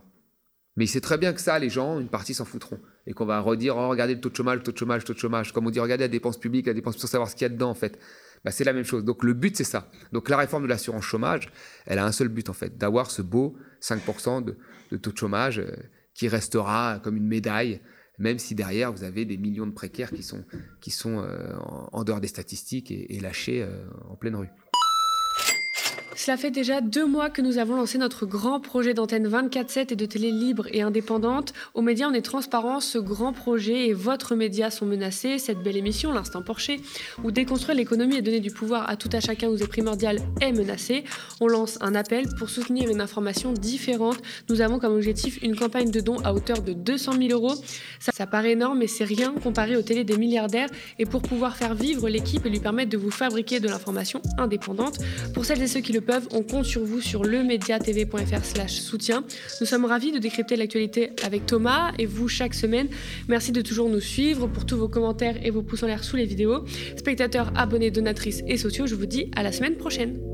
Mais 0.79 0.85
il 0.85 0.87
sait 0.87 1.01
très 1.01 1.17
bien 1.17 1.33
que 1.33 1.41
ça, 1.41 1.59
les 1.59 1.69
gens, 1.69 1.99
une 1.99 2.07
partie 2.07 2.33
s'en 2.33 2.45
foutront. 2.45 2.79
Et 3.05 3.11
qu'on 3.11 3.25
va 3.25 3.41
redire, 3.41 3.75
oh, 3.75 3.89
regardez 3.89 4.15
le 4.15 4.21
taux 4.21 4.29
de 4.29 4.35
chômage, 4.37 4.59
le 4.59 4.63
taux 4.63 4.71
de 4.71 4.77
chômage, 4.77 5.01
le 5.01 5.07
taux 5.07 5.13
de 5.13 5.19
chômage. 5.19 5.51
Comme 5.51 5.67
on 5.67 5.71
dit, 5.71 5.79
regardez 5.81 6.05
la 6.05 6.07
dépense 6.07 6.39
publique, 6.39 6.67
la 6.67 6.73
dépense 6.73 6.95
pour 6.95 7.09
savoir 7.09 7.29
ce 7.29 7.35
qu'il 7.35 7.43
y 7.43 7.47
a 7.47 7.49
dedans, 7.49 7.69
en 7.69 7.75
fait. 7.75 7.99
Bah, 8.45 8.51
c'est 8.51 8.63
la 8.63 8.71
même 8.71 8.85
chose. 8.85 9.03
Donc 9.03 9.25
le 9.25 9.33
but, 9.33 9.57
c'est 9.57 9.65
ça. 9.65 9.89
Donc 10.13 10.29
la 10.29 10.37
réforme 10.37 10.63
de 10.63 10.69
l'assurance 10.69 11.03
chômage, 11.03 11.51
elle 11.85 11.99
a 11.99 12.05
un 12.05 12.13
seul 12.13 12.29
but, 12.29 12.47
en 12.47 12.53
fait, 12.53 12.77
d'avoir 12.77 13.11
ce 13.11 13.21
beau 13.21 13.57
5% 13.81 14.45
de, 14.45 14.97
taux 14.97 15.11
de 15.11 15.17
chômage 15.17 15.59
euh, 15.59 15.69
qui 16.13 16.29
restera 16.29 17.01
comme 17.03 17.17
une 17.17 17.27
médaille, 17.27 17.81
même 18.17 18.39
si 18.39 18.55
derrière, 18.55 18.93
vous 18.93 19.03
avez 19.03 19.25
des 19.25 19.35
millions 19.35 19.67
de 19.67 19.73
précaires 19.73 20.11
qui 20.11 20.23
sont, 20.23 20.45
qui 20.79 20.91
sont 20.91 21.21
euh, 21.21 21.57
en, 21.91 22.05
dehors 22.05 22.21
des 22.21 22.29
statistiques 22.29 22.89
et, 22.89 23.19
lâchés 23.19 23.63
euh, 23.63 23.83
en 24.07 24.15
pleine 24.15 24.37
rue. 24.37 24.49
Cela 26.15 26.37
fait 26.37 26.51
déjà 26.51 26.81
deux 26.81 27.05
mois 27.05 27.29
que 27.29 27.41
nous 27.41 27.57
avons 27.59 27.75
lancé 27.75 27.97
notre 27.97 28.25
grand 28.25 28.59
projet 28.59 28.93
d'antenne 28.93 29.27
24-7 29.27 29.93
et 29.93 29.95
de 29.95 30.05
télé 30.05 30.31
libre 30.31 30.67
et 30.71 30.81
indépendante. 30.81 31.53
Aux 31.73 31.81
médias, 31.81 32.07
on 32.09 32.13
est 32.13 32.21
transparent. 32.21 32.79
Ce 32.79 32.97
grand 32.97 33.31
projet 33.31 33.87
et 33.87 33.93
votre 33.93 34.35
média 34.35 34.69
sont 34.69 34.85
menacés. 34.85 35.39
Cette 35.39 35.59
belle 35.59 35.77
émission, 35.77 36.11
L'Instant 36.11 36.41
Porcher, 36.41 36.81
où 37.23 37.31
déconstruire 37.31 37.77
l'économie 37.77 38.17
et 38.17 38.21
donner 38.21 38.39
du 38.39 38.51
pouvoir 38.51 38.89
à 38.89 38.97
tout 38.97 39.09
à 39.13 39.19
chacun 39.19 39.47
où 39.47 39.57
c'est 39.57 39.67
primordial, 39.67 40.19
est 40.41 40.51
menacée. 40.51 41.03
On 41.39 41.47
lance 41.47 41.77
un 41.79 41.95
appel 41.95 42.27
pour 42.37 42.49
soutenir 42.49 42.89
une 42.89 43.01
information 43.01 43.53
différente. 43.53 44.17
Nous 44.49 44.61
avons 44.61 44.79
comme 44.79 44.93
objectif 44.95 45.41
une 45.41 45.55
campagne 45.55 45.91
de 45.91 46.01
dons 46.01 46.19
à 46.23 46.33
hauteur 46.33 46.61
de 46.61 46.73
200 46.73 47.13
000 47.13 47.31
euros. 47.31 47.55
Ça, 47.99 48.11
ça 48.11 48.27
paraît 48.27 48.51
énorme, 48.51 48.79
mais 48.79 48.87
c'est 48.87 49.05
rien 49.05 49.33
comparé 49.41 49.77
aux 49.77 49.83
télé 49.83 50.03
des 50.03 50.17
milliardaires. 50.17 50.69
Et 50.97 51.05
pour 51.05 51.21
pouvoir 51.21 51.55
faire 51.55 51.75
vivre 51.75 52.09
l'équipe 52.09 52.45
et 52.45 52.49
lui 52.49 52.59
permettre 52.59 52.89
de 52.89 52.97
vous 52.97 53.11
fabriquer 53.11 53.59
de 53.59 53.67
l'information 53.67 54.21
indépendante, 54.37 54.97
pour 55.33 55.45
celles 55.45 55.61
et 55.61 55.67
ceux 55.67 55.79
qui 55.79 55.93
le 55.93 55.98
on 56.31 56.43
compte 56.43 56.65
sur 56.65 56.83
vous 56.83 57.01
sur 57.01 57.23
lemediatv.fr 57.23 58.43
slash 58.43 58.79
soutien. 58.79 59.23
Nous 59.61 59.67
sommes 59.67 59.85
ravis 59.85 60.11
de 60.11 60.19
décrypter 60.19 60.55
l'actualité 60.55 61.11
avec 61.23 61.45
Thomas 61.45 61.91
et 61.97 62.05
vous 62.05 62.27
chaque 62.27 62.53
semaine. 62.53 62.87
Merci 63.27 63.51
de 63.51 63.61
toujours 63.61 63.89
nous 63.89 63.99
suivre 63.99 64.47
pour 64.47 64.65
tous 64.65 64.77
vos 64.77 64.87
commentaires 64.87 65.35
et 65.43 65.49
vos 65.51 65.61
pouces 65.61 65.83
en 65.83 65.87
l'air 65.87 66.03
sous 66.03 66.15
les 66.15 66.25
vidéos. 66.25 66.65
Spectateurs, 66.97 67.51
abonnés, 67.55 67.91
donatrices 67.91 68.43
et 68.47 68.57
sociaux, 68.57 68.87
je 68.87 68.95
vous 68.95 69.05
dis 69.05 69.31
à 69.35 69.43
la 69.43 69.51
semaine 69.51 69.75
prochaine. 69.75 70.28